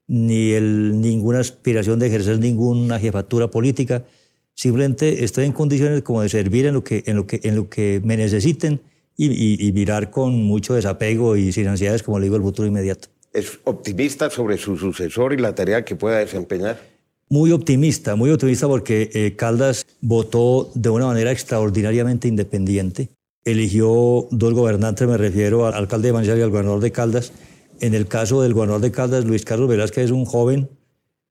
ni 0.07 0.51
el, 0.51 1.01
ninguna 1.01 1.39
aspiración 1.41 2.01
de 2.01 2.09
ejercer 2.09 2.39
ninguna 2.39 2.99
jefatura 2.99 3.49
política. 3.49 4.05
Simplemente 4.53 5.25
estoy 5.25 5.47
en 5.47 5.53
condiciones 5.53 6.03
como 6.03 6.21
de 6.21 6.29
servir 6.29 6.67
en 6.67 6.75
lo 6.75 6.85
que, 6.85 7.03
en 7.07 7.17
lo 7.17 7.27
que, 7.27 7.41
en 7.45 7.57
lo 7.57 7.71
que 7.71 8.03
me 8.05 8.19
necesiten 8.19 8.83
y, 9.17 9.73
mirar 9.73 10.11
con 10.11 10.35
mucho 10.35 10.75
desapego 10.75 11.35
y 11.35 11.51
sin 11.51 11.67
ansiedades, 11.69 12.03
como 12.03 12.19
le 12.19 12.25
digo, 12.25 12.37
el 12.37 12.43
futuro 12.43 12.69
inmediato. 12.69 13.09
¿Es 13.37 13.59
optimista 13.65 14.31
sobre 14.31 14.57
su 14.57 14.79
sucesor 14.79 15.35
y 15.35 15.37
la 15.37 15.55
tarea 15.55 15.85
que 15.85 15.95
pueda 15.95 16.21
desempeñar? 16.21 16.81
Muy 17.29 17.53
optimista, 17.53 18.17
muy 18.17 18.31
optimista 18.31 18.67
porque 18.67 19.11
eh, 19.13 19.37
Caldas 19.37 19.85
votó 20.01 20.71
de 20.75 20.89
una 20.89 21.05
manera 21.05 21.33
extraordinariamente 21.33 22.29
independiente. 22.29 23.11
Eligió 23.45 24.27
dos 24.31 24.55
gobernantes, 24.55 25.07
me 25.07 25.19
refiero 25.19 25.67
al 25.67 25.75
alcalde 25.75 26.09
de 26.09 26.13
Manizales 26.15 26.41
y 26.41 26.45
al 26.45 26.51
gobernador 26.51 26.81
de 26.81 26.93
Caldas. 26.93 27.33
En 27.81 27.93
el 27.93 28.09
caso 28.09 28.41
del 28.41 28.55
gobernador 28.55 28.81
de 28.81 28.91
Caldas, 28.91 29.27
Luis 29.27 29.45
Carlos 29.45 29.69
Velázquez 29.69 30.07
es 30.07 30.13
un 30.13 30.25
joven 30.25 30.71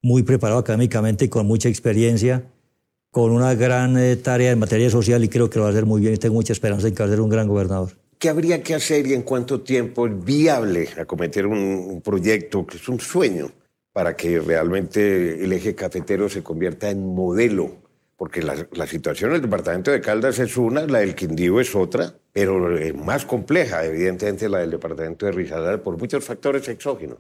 muy 0.04 0.22
preparado 0.22 0.60
académicamente 0.60 1.28
con 1.28 1.48
mucha 1.48 1.70
experiencia 1.70 2.44
con 3.10 3.32
una 3.32 3.56
gran 3.56 3.98
eh, 3.98 4.16
tarea 4.16 4.52
en 4.52 4.60
materia 4.60 4.92
social 4.92 5.24
y 5.24 5.30
creo 5.30 5.50
que 5.50 5.58
lo 5.58 5.64
va 5.64 5.70
a 5.70 5.72
hacer 5.72 5.88
muy 5.88 6.02
bien 6.02 6.14
y 6.14 6.18
tengo 6.18 6.36
mucha 6.36 6.54
esperanza 6.54 6.88
en 6.88 6.94
que 6.94 7.02
va 7.02 7.08
a 7.08 7.10
ser 7.10 7.22
un 7.22 7.30
gran 7.30 7.48
gobernador. 7.48 7.94
¿Qué 8.20 8.30
habría 8.30 8.64
que 8.64 8.76
hacer 8.76 9.08
y 9.08 9.14
en 9.14 9.24
cuánto 9.24 9.62
tiempo 9.62 10.08
es 10.08 10.24
viable 10.24 10.90
acometer 10.98 11.46
un 11.48 12.02
proyecto 12.04 12.66
que 12.66 12.78
es 12.78 12.88
un 12.88 13.00
sueño 13.00 13.52
para 13.94 14.16
que 14.16 14.40
realmente 14.40 15.44
el 15.44 15.52
eje 15.54 15.76
cafetero 15.76 16.30
se 16.30 16.44
convierta 16.44 16.90
en 16.90 17.06
modelo? 17.14 17.84
Porque 18.18 18.42
la, 18.42 18.56
la 18.72 18.88
situación 18.88 19.32
del 19.32 19.42
departamento 19.42 19.92
de 19.92 20.00
Caldas 20.00 20.40
es 20.40 20.56
una, 20.56 20.88
la 20.88 21.00
del 21.00 21.16
Quindío 21.16 21.60
es 21.60 21.76
otra, 21.76 22.16
pero 22.32 22.78
es 22.78 22.96
más 22.96 23.26
compleja, 23.26 23.86
evidentemente, 23.86 24.48
la 24.48 24.60
del 24.60 24.72
departamento 24.72 25.26
de 25.26 25.34
Risaralda 25.34 25.84
por 25.84 25.98
muchos 25.98 26.24
factores 26.24 26.68
exógenos. 26.70 27.18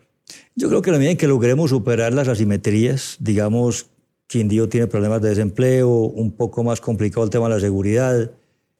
Yo 0.55 0.69
creo 0.69 0.81
que 0.81 0.91
la 0.91 0.97
medida 0.97 1.11
en 1.11 1.17
que 1.17 1.27
logremos 1.27 1.69
superar 1.69 2.13
las 2.13 2.29
asimetrías, 2.29 3.17
digamos, 3.19 3.89
Quindío 4.27 4.69
tiene 4.69 4.87
problemas 4.87 5.21
de 5.21 5.29
desempleo, 5.29 5.89
un 5.89 6.31
poco 6.31 6.63
más 6.63 6.81
complicado 6.81 7.23
el 7.25 7.29
tema 7.29 7.47
de 7.47 7.55
la 7.55 7.59
seguridad. 7.59 8.31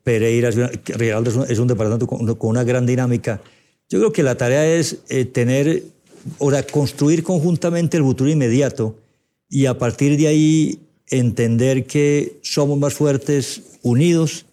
Pereira 0.06 0.50
es, 0.50 0.56
es, 0.56 1.60
un, 1.60 1.68
departamento 1.68 2.06
con, 2.06 2.50
una 2.50 2.64
gran 2.64 2.86
dinámica. 2.86 3.42
Yo 3.90 3.98
creo 3.98 4.14
que 4.14 4.22
la 4.22 4.36
tarea 4.36 4.64
es 4.64 5.00
eh, 5.10 5.26
tener, 5.26 5.82
sea, 6.40 6.68
construir 6.68 7.24
conjuntamente 7.24 7.98
el 7.98 8.04
futuro 8.04 8.30
inmediato 8.30 9.00
y 9.50 9.66
a 9.66 9.80
partir 9.80 10.16
de 10.16 10.28
ahí 10.28 10.80
entender 11.08 11.86
que 11.86 12.38
somos 12.44 12.78
más 12.78 12.94
fuertes 12.94 13.64
unidos 13.82 14.46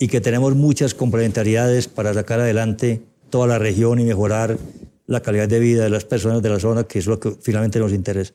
y 0.00 0.08
que 0.08 0.20
tenemos 0.20 0.56
muchas 0.56 0.92
complementariedades 0.92 1.86
para 1.86 2.12
sacar 2.12 2.40
adelante 2.40 3.00
toda 3.30 3.46
la 3.46 3.60
región 3.60 4.00
y 4.00 4.04
mejorar 4.04 4.58
la 5.06 5.20
calidad 5.20 5.46
de 5.46 5.60
vida 5.60 5.84
de 5.84 5.90
las 5.90 6.04
personas 6.04 6.42
de 6.42 6.48
la 6.48 6.58
zona, 6.58 6.82
que 6.82 6.98
es 6.98 7.06
lo 7.06 7.20
que 7.20 7.30
finalmente 7.40 7.78
nos 7.78 7.92
interesa. 7.92 8.34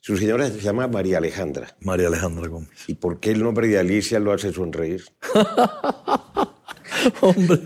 Su 0.00 0.16
señora 0.16 0.48
se 0.48 0.60
llama 0.60 0.86
María 0.86 1.18
Alejandra. 1.18 1.76
María 1.80 2.08
Alejandra 2.08 2.48
Gómez. 2.48 2.70
¿Y 2.86 2.94
por 2.94 3.20
qué 3.20 3.32
el 3.32 3.42
nombre 3.42 3.68
de 3.68 3.78
Alicia 3.78 4.20
lo 4.20 4.32
hace 4.32 4.52
sonreír? 4.52 5.04
Hombre, 7.20 7.60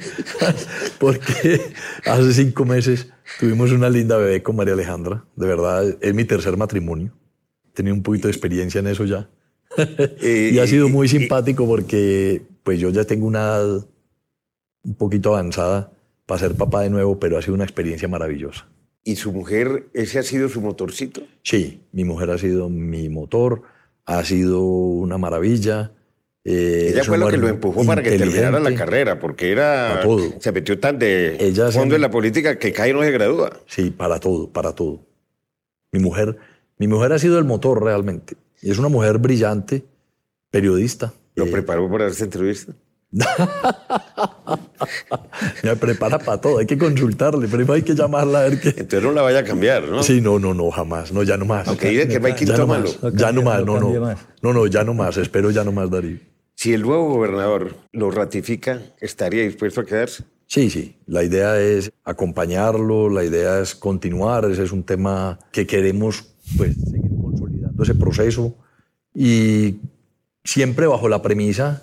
porque 0.98 1.60
hace 2.04 2.32
cinco 2.32 2.64
meses 2.64 3.08
tuvimos 3.38 3.70
una 3.72 3.88
linda 3.88 4.16
bebé 4.16 4.42
con 4.42 4.56
María 4.56 4.74
Alejandra. 4.74 5.24
De 5.36 5.46
verdad, 5.46 5.96
es 6.00 6.14
mi 6.14 6.24
tercer 6.24 6.56
matrimonio. 6.56 7.12
Tenía 7.74 7.92
un 7.92 8.02
poquito 8.02 8.28
de 8.28 8.32
experiencia 8.32 8.80
en 8.80 8.88
eso 8.88 9.04
ya. 9.04 9.28
y 10.22 10.58
ha 10.58 10.66
sido 10.66 10.88
muy 10.88 11.08
simpático 11.08 11.66
porque 11.66 12.42
pues 12.62 12.78
yo 12.78 12.90
ya 12.90 13.04
tengo 13.04 13.26
una 13.26 13.56
edad 13.56 13.86
un 14.84 14.94
poquito 14.94 15.34
avanzada 15.34 15.92
para 16.26 16.40
ser 16.40 16.54
papá 16.56 16.82
de 16.82 16.90
nuevo, 16.90 17.18
pero 17.18 17.38
ha 17.38 17.42
sido 17.42 17.54
una 17.54 17.64
experiencia 17.64 18.08
maravillosa. 18.08 18.66
¿Y 19.04 19.16
su 19.16 19.32
mujer, 19.32 19.88
ese 19.94 20.18
ha 20.18 20.22
sido 20.22 20.48
su 20.48 20.60
motorcito? 20.60 21.22
Sí, 21.42 21.80
mi 21.92 22.04
mujer 22.04 22.30
ha 22.30 22.38
sido 22.38 22.68
mi 22.68 23.08
motor, 23.08 23.62
ha 24.04 24.24
sido 24.24 24.62
una 24.62 25.18
maravilla. 25.18 25.92
Eh, 26.44 26.90
Ella 26.92 27.04
fue 27.04 27.18
lo 27.18 27.28
que 27.28 27.36
lo 27.36 27.48
empujó 27.48 27.84
para 27.84 28.02
que 28.02 28.16
terminara 28.16 28.60
la 28.60 28.74
carrera, 28.74 29.18
porque 29.18 29.50
era 29.50 30.00
todo. 30.02 30.40
se 30.40 30.52
metió 30.52 30.78
tan 30.78 30.98
de 30.98 31.36
Ella 31.40 31.70
fondo 31.70 31.94
en 31.96 32.00
la 32.00 32.10
política 32.10 32.58
que 32.58 32.72
cae 32.72 32.90
y 32.90 32.92
no 32.92 33.02
se 33.02 33.10
gradúa. 33.10 33.60
Sí, 33.66 33.90
para 33.90 34.20
todo, 34.20 34.50
para 34.50 34.72
todo. 34.72 35.00
Mi 35.90 36.00
mujer, 36.00 36.36
mi 36.78 36.86
mujer 36.86 37.12
ha 37.12 37.18
sido 37.18 37.38
el 37.38 37.44
motor 37.44 37.82
realmente. 37.82 38.36
Y 38.60 38.70
es 38.70 38.78
una 38.78 38.88
mujer 38.88 39.18
brillante, 39.18 39.84
periodista. 40.50 41.12
¿Lo 41.34 41.46
preparó 41.46 41.90
para 41.90 42.06
esta 42.06 42.24
entrevista? 42.24 42.72
Me 45.62 45.76
prepara 45.76 46.18
para 46.18 46.40
todo, 46.40 46.58
hay 46.58 46.66
que 46.66 46.78
consultarle, 46.78 47.46
primero 47.46 47.74
hay 47.74 47.82
que 47.82 47.94
llamarla 47.94 48.40
a 48.40 48.42
ver 48.44 48.58
qué. 48.60 48.70
Entonces 48.70 49.02
no 49.02 49.12
la 49.12 49.20
vaya 49.22 49.40
a 49.40 49.44
cambiar, 49.44 49.86
¿no? 49.86 50.02
Sí, 50.02 50.22
no, 50.22 50.38
no, 50.38 50.54
no, 50.54 50.70
jamás, 50.70 51.12
no, 51.12 51.22
ya 51.22 51.36
no 51.36 51.44
más. 51.44 51.68
Aunque 51.68 51.90
dice 51.90 52.08
que 52.08 52.18
no 52.18 52.26
hay 52.26 52.34
quinto 52.34 52.66
malo. 52.66 52.90
Ya 53.14 53.30
no 53.32 53.42
más, 53.42 53.62
no, 53.64 53.78
no. 53.78 54.16
No, 54.40 54.52
no, 54.52 54.66
ya 54.66 54.82
no 54.82 54.94
más, 54.94 55.18
espero 55.18 55.50
ya 55.50 55.62
no 55.62 55.72
más, 55.72 55.90
Darío. 55.90 56.18
Si 56.54 56.72
el 56.72 56.82
nuevo 56.82 57.08
gobernador 57.08 57.74
lo 57.92 58.10
ratifica, 58.10 58.80
¿estaría 59.00 59.42
dispuesto 59.42 59.82
a 59.82 59.84
quedarse? 59.84 60.24
Sí, 60.46 60.70
sí. 60.70 60.96
La 61.06 61.24
idea 61.24 61.60
es 61.60 61.92
acompañarlo, 62.04 63.08
la 63.08 63.24
idea 63.24 63.60
es 63.60 63.74
continuar. 63.74 64.44
Ese 64.44 64.64
es 64.64 64.72
un 64.72 64.84
tema 64.84 65.38
que 65.50 65.66
queremos 65.66 66.24
pues, 66.56 66.76
seguir 66.76 67.10
consolidando 67.20 67.82
ese 67.82 67.94
proceso 67.94 68.54
y 69.14 69.80
siempre 70.44 70.86
bajo 70.86 71.08
la 71.08 71.22
premisa 71.22 71.82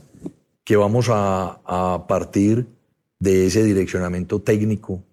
que 0.69 0.77
vamos 0.77 1.07
a, 1.09 2.05
partir 2.07 2.67
de 3.17 3.47
ese 3.47 3.63
direccionamiento 3.63 4.39
técnico, 4.39 5.03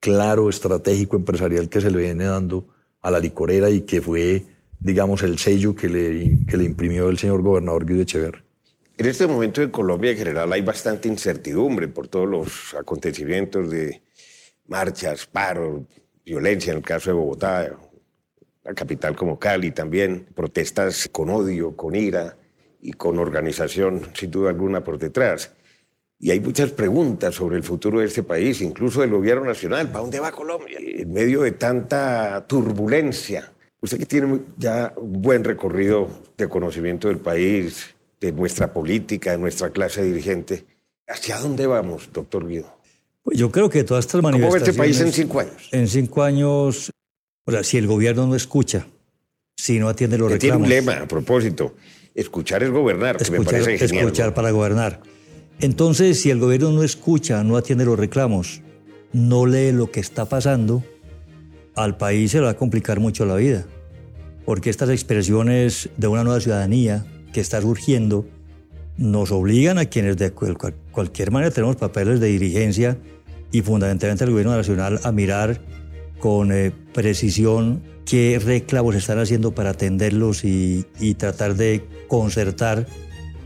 claro, 0.00 0.48
estratégico, 0.48 1.14
empresarial 1.14 1.68
que 1.68 1.80
se 1.80 1.88
le 1.92 1.98
viene 1.98 2.24
dando 2.24 2.66
a 3.00 3.12
la 3.12 3.20
licorera 3.20 3.70
y 3.70 3.82
que 3.82 4.02
fue, 4.02 4.42
digamos, 4.80 5.22
el 5.22 5.38
sello 5.38 5.72
que 5.76 5.88
le, 5.88 6.44
que 6.48 6.56
le 6.56 6.64
imprimió 6.64 7.10
el 7.10 7.16
señor 7.16 7.42
gobernador 7.42 7.86
Guido 7.86 8.02
Echeverri. 8.02 8.42
En 8.96 9.06
este 9.06 9.28
momento 9.28 9.62
en 9.62 9.70
Colombia 9.70 10.10
en 10.10 10.18
general 10.18 10.52
hay 10.52 10.62
bastante 10.62 11.06
incertidumbre 11.06 11.86
por 11.86 12.08
todos 12.08 12.28
los 12.28 12.74
acontecimientos 12.74 13.70
de 13.70 14.02
marchas, 14.66 15.26
paros, 15.26 15.82
violencia 16.24 16.72
en 16.72 16.78
el 16.78 16.84
caso 16.84 17.10
de 17.10 17.14
Bogotá, 17.14 17.70
la 18.64 18.74
capital 18.74 19.14
como 19.14 19.38
Cali 19.38 19.70
también, 19.70 20.26
protestas 20.34 21.08
con 21.12 21.30
odio, 21.30 21.76
con 21.76 21.94
ira 21.94 22.36
y 22.80 22.92
con 22.92 23.18
organización, 23.18 24.02
sin 24.14 24.30
duda 24.30 24.50
alguna, 24.50 24.84
por 24.84 24.98
detrás. 24.98 25.52
Y 26.20 26.30
hay 26.30 26.40
muchas 26.40 26.70
preguntas 26.72 27.34
sobre 27.34 27.56
el 27.56 27.62
futuro 27.62 28.00
de 28.00 28.06
este 28.06 28.22
país, 28.22 28.60
incluso 28.60 29.00
del 29.00 29.10
gobierno 29.10 29.44
nacional. 29.44 29.88
¿Para 29.88 30.00
dónde 30.00 30.20
va 30.20 30.32
Colombia? 30.32 30.78
En 30.80 31.12
medio 31.12 31.42
de 31.42 31.52
tanta 31.52 32.44
turbulencia. 32.48 33.52
Usted 33.80 33.98
que 33.98 34.06
tiene 34.06 34.40
ya 34.56 34.92
un 34.96 35.22
buen 35.22 35.44
recorrido 35.44 36.08
de 36.36 36.48
conocimiento 36.48 37.06
del 37.06 37.18
país, 37.18 37.94
de 38.20 38.32
nuestra 38.32 38.72
política, 38.72 39.30
de 39.30 39.38
nuestra 39.38 39.70
clase 39.70 40.02
dirigente, 40.02 40.64
¿hacia 41.06 41.38
dónde 41.38 41.68
vamos, 41.68 42.10
doctor 42.12 42.48
Guido? 42.48 42.76
Yo 43.26 43.52
creo 43.52 43.70
que 43.70 43.84
todas 43.84 44.06
estas 44.06 44.20
¿Cómo 44.20 44.32
ve 44.32 44.38
manifestaciones... 44.40 44.68
este 44.68 44.78
país 44.78 45.00
en 45.00 45.12
cinco 45.12 45.40
años? 45.40 45.68
En 45.70 45.86
cinco 45.86 46.22
años, 46.24 46.90
o 47.44 47.52
sea, 47.52 47.62
si 47.62 47.76
el 47.76 47.86
gobierno 47.86 48.26
no 48.26 48.34
escucha, 48.34 48.88
si 49.56 49.78
no 49.78 49.88
atiende 49.88 50.18
los 50.18 50.32
Que 50.32 50.38
tiene 50.38 50.56
reclamos... 50.56 50.66
un 50.66 50.86
lema 50.86 51.04
a 51.04 51.06
propósito. 51.06 51.74
Escuchar 52.18 52.62
es 52.62 52.70
gobernar, 52.70 53.16
que 53.16 53.30
me 53.30 53.38
escuchar, 53.38 53.62
parece 53.62 53.86
genial. 53.86 54.04
escuchar 54.06 54.34
para 54.34 54.50
gobernar. 54.50 55.00
Entonces, 55.60 56.20
si 56.20 56.30
el 56.30 56.38
gobierno 56.40 56.70
no 56.72 56.82
escucha, 56.82 57.42
no 57.44 57.56
atiende 57.56 57.84
los 57.84 57.98
reclamos, 57.98 58.60
no 59.12 59.46
lee 59.46 59.72
lo 59.72 59.90
que 59.90 60.00
está 60.00 60.24
pasando, 60.26 60.84
al 61.74 61.96
país 61.96 62.30
se 62.32 62.38
le 62.38 62.44
va 62.44 62.50
a 62.50 62.56
complicar 62.56 63.00
mucho 63.00 63.24
la 63.24 63.36
vida. 63.36 63.66
Porque 64.44 64.70
estas 64.70 64.88
expresiones 64.90 65.90
de 65.96 66.08
una 66.08 66.24
nueva 66.24 66.40
ciudadanía 66.40 67.06
que 67.32 67.40
está 67.40 67.60
surgiendo 67.60 68.26
nos 68.96 69.30
obligan 69.30 69.78
a 69.78 69.84
quienes 69.84 70.16
de 70.16 70.32
cual- 70.32 70.58
cual- 70.58 70.74
cualquier 70.90 71.30
manera 71.30 71.52
tenemos 71.52 71.76
papeles 71.76 72.18
de 72.18 72.26
dirigencia 72.28 72.98
y 73.52 73.62
fundamentalmente 73.62 74.24
al 74.24 74.30
gobierno 74.30 74.56
nacional 74.56 74.98
a 75.04 75.12
mirar 75.12 75.60
con 76.18 76.50
eh, 76.50 76.72
precisión 76.92 77.80
qué 78.08 78.40
reclamos 78.42 78.94
están 78.94 79.18
haciendo 79.18 79.52
para 79.52 79.70
atenderlos 79.70 80.42
y, 80.44 80.86
y 80.98 81.14
tratar 81.14 81.56
de 81.56 81.84
concertar, 82.08 82.86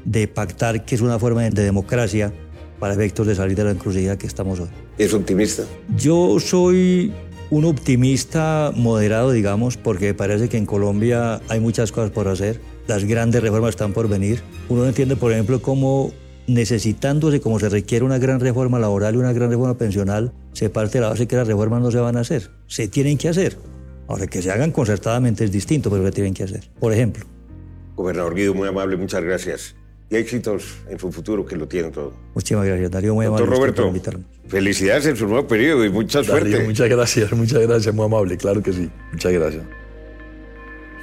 de 0.05 0.29
pactar, 0.29 0.85
que 0.85 0.94
es 0.94 1.01
una 1.01 1.18
forma 1.18 1.42
de, 1.42 1.51
de 1.51 1.64
democracia 1.64 2.33
para 2.79 2.94
efectos 2.94 3.27
de 3.27 3.35
salir 3.35 3.57
de 3.57 3.64
la 3.64 3.72
encrucijada 3.72 4.16
que 4.16 4.29
estamos 4.29 4.61
hoy. 4.61 4.68
¿Es 4.98 5.12
optimista? 5.14 5.64
Yo 5.96 6.38
soy 6.38 7.12
un 7.51 7.64
optimista 7.64 8.72
moderado, 8.77 9.33
digamos, 9.33 9.77
porque 9.77 10.07
me 10.07 10.14
parece 10.14 10.48
que 10.48 10.59
en 10.59 10.66
Colombia 10.66 11.40
hay 11.48 11.59
muchas 11.59 11.90
cosas 11.90 12.12
por 12.12 12.29
hacer. 12.29 12.61
Las 12.87 13.05
grandes 13.05 13.42
reformas 13.42 13.70
están 13.70 13.92
por 13.92 14.09
venir. 14.09 14.42
Uno 14.68 14.83
no 14.83 14.88
entiende, 14.88 15.16
por 15.16 15.33
ejemplo, 15.33 15.61
cómo 15.61 16.12
necesitándose, 16.46 17.40
como 17.40 17.59
se 17.59 17.68
requiere 17.68 18.05
una 18.05 18.18
gran 18.18 18.38
reforma 18.38 18.79
laboral 18.79 19.14
y 19.14 19.18
una 19.18 19.33
gran 19.33 19.51
reforma 19.51 19.77
pensional, 19.77 20.33
se 20.53 20.70
parte 20.70 20.98
de 20.98 21.03
la 21.03 21.11
base 21.11 21.27
que 21.27 21.37
las 21.37 21.48
reformas 21.48 21.83
no 21.83 21.90
se 21.90 21.98
van 21.98 22.16
a 22.16 22.20
hacer. 22.20 22.51
Se 22.68 22.87
tienen 22.87 23.18
que 23.18 23.29
hacer. 23.29 23.57
Ahora, 24.08 24.26
que 24.26 24.42
se 24.42 24.50
hagan 24.50 24.72
concertadamente 24.72 25.44
es 25.44 25.52
distinto, 25.52 25.90
pero 25.90 26.04
se 26.04 26.12
tienen 26.12 26.34
que 26.34 26.44
hacer. 26.44 26.68
Por 26.80 26.92
ejemplo. 26.92 27.24
Gobernador 27.96 28.34
Guido, 28.34 28.54
muy 28.54 28.68
amable, 28.68 28.96
muchas 28.96 29.22
gracias. 29.22 29.74
Y 30.10 30.16
éxitos 30.16 30.76
en 30.90 30.98
su 30.98 31.10
futuro, 31.10 31.46
que 31.46 31.56
lo 31.56 31.66
tienen 31.68 31.92
todo. 31.92 32.12
Muchísimas 32.34 32.66
gracias, 32.66 32.90
Darío. 32.90 33.14
Muy 33.14 33.24
Doctor 33.24 33.42
amable 33.44 33.56
por 33.56 33.58
Roberto, 33.58 33.86
invitarme. 33.88 34.24
felicidades 34.48 35.06
en 35.06 35.16
su 35.16 35.26
nuevo 35.26 35.46
periodo 35.46 35.84
y 35.84 35.90
mucha 35.90 36.18
Darío, 36.22 36.32
suerte. 36.50 36.66
muchas 36.66 36.88
gracias, 36.90 37.32
muchas 37.32 37.60
gracias, 37.62 37.94
muy 37.94 38.04
amable, 38.04 38.36
claro 38.36 38.62
que 38.62 38.72
sí. 38.72 38.90
Muchas 39.12 39.32
gracias. 39.32 39.62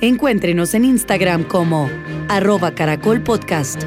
Encuéntrenos 0.01 0.73
en 0.75 0.85
Instagram 0.85 1.43
como 1.45 1.89
arroba 2.27 2.75
caracol 2.75 3.23
podcast 3.23 3.83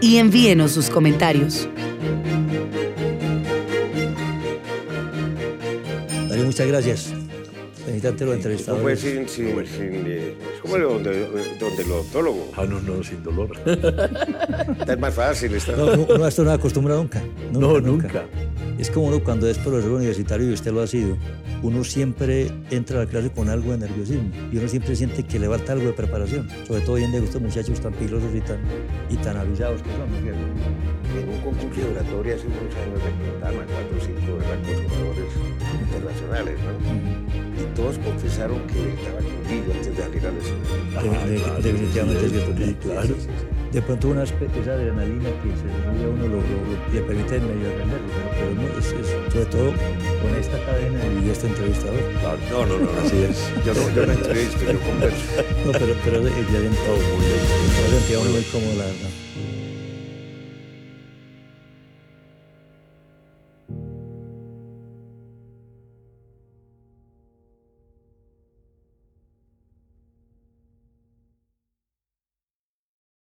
y 0.00 0.16
envíenos 0.16 0.72
sus 0.72 0.88
comentarios. 0.90 1.68
Darío, 6.28 6.44
muchas 6.46 6.66
gracias. 6.66 7.17
Felicitarte 7.88 8.24
los 8.26 8.34
entrevistadores. 8.34 9.00
sin, 9.00 9.26
sin, 9.26 9.66
sin, 9.66 10.06
eh, 10.06 10.34
es 10.54 10.60
como 10.60 10.76
el 10.76 10.84
odontólogo. 10.84 12.50
Ah, 12.54 12.66
no, 12.68 12.80
no, 12.80 13.02
sin 13.02 13.22
dolor. 13.22 13.50
Está 14.78 14.96
más 14.98 15.14
fácil. 15.14 15.54
Está... 15.54 15.72
No, 15.72 15.96
no, 15.96 16.44
no 16.44 16.50
acostumbra 16.52 16.96
nunca. 16.96 17.22
No, 17.50 17.80
nunca. 17.80 18.26
Es 18.76 18.90
como 18.90 19.06
uno 19.06 19.24
cuando 19.24 19.48
es 19.48 19.56
profesor 19.56 19.92
universitario 19.92 20.50
y 20.50 20.52
usted 20.52 20.70
lo 20.70 20.82
ha 20.82 20.86
sido, 20.86 21.16
uno 21.62 21.82
siempre 21.82 22.52
entra 22.70 23.00
a 23.00 23.04
la 23.04 23.10
clase 23.10 23.30
con 23.30 23.48
algo 23.48 23.72
de 23.72 23.78
nerviosismo 23.78 24.30
y 24.52 24.58
uno 24.58 24.68
siempre 24.68 24.94
siente 24.94 25.24
que 25.24 25.38
le 25.38 25.48
falta 25.48 25.72
algo 25.72 25.86
de 25.86 25.94
preparación, 25.94 26.46
sobre 26.66 26.82
todo 26.82 26.92
hoy 26.92 27.04
en 27.04 27.12
día 27.12 27.20
estos 27.20 27.40
muchachos 27.40 27.80
tan 27.80 27.94
pilosos 27.94 28.32
y 28.34 28.40
tan, 28.42 28.58
y 29.08 29.16
tan 29.16 29.36
avisados 29.38 29.82
que 29.82 29.90
son. 29.90 30.10
¿no 30.10 30.30
es? 30.30 30.36
En 31.22 31.28
un 31.28 31.40
concurso 31.40 31.80
de 31.80 31.88
oratoria 31.88 32.34
hace 32.34 32.46
unos 32.46 32.74
años 32.76 33.02
le 33.02 33.10
preguntaban 33.24 33.60
a 33.60 33.66
cuatro 33.66 33.96
o 33.96 34.00
cinco 34.00 34.36
¿verdad? 34.38 34.58
conservadores 34.62 35.32
internacionales, 35.80 36.58
¿no? 36.60 37.27
Y 37.58 37.74
todos 37.74 37.98
confesaron 37.98 38.60
que 38.66 38.78
estaban 38.94 39.24
conmigo 39.24 39.72
antes 39.74 39.96
de 39.96 40.02
salir 40.02 40.26
al 40.26 40.36
escenario. 40.38 41.12
De- 41.26 41.38
de- 41.38 41.62
definitivamente 41.62 42.26
es 42.26 42.32
cierto. 42.32 42.52
Sí, 42.64 42.76
claro. 42.82 43.14
De 43.72 43.82
pronto 43.82 44.08
una 44.08 44.22
esa 44.22 44.72
adrenalina 44.72 45.28
que 45.42 45.50
se 45.52 45.68
sube 45.68 46.04
a 46.04 46.08
uno 46.08 46.22
lo, 46.22 46.40
lo- 46.40 46.40
lo- 46.40 46.92
le 46.94 47.00
permite 47.02 47.36
medio 47.40 47.68
aprenderlo, 47.68 48.08
pero, 48.16 48.28
pero 48.38 48.78
es, 48.78 48.86
es- 48.86 49.32
sobre 49.32 49.46
todo 49.46 49.68
con 50.22 50.30
esta 50.40 50.56
cadena 50.64 51.00
y 51.20 51.28
este 51.28 51.46
entrevistador. 51.48 52.00
No, 52.50 52.64
no, 52.64 52.78
no, 52.78 52.88
Así 53.04 53.16
es. 53.28 53.36
Yo 53.66 53.74
no, 53.74 53.82
yo 53.94 54.06
no 54.06 54.12
entrevisto, 54.12 54.60
yo 54.72 54.80
converso. 54.80 55.20
No, 55.66 55.72
pero, 55.72 55.94
pero 56.04 56.22
ya 56.22 56.60
muy 56.96 57.26
bien. 57.28 57.44
Me 57.82 57.98
sentía 57.98 58.18
uno 58.20 58.30
muy 58.30 58.42
cómodo, 58.44 58.72
la 58.78 58.84
verdad. 58.86 59.10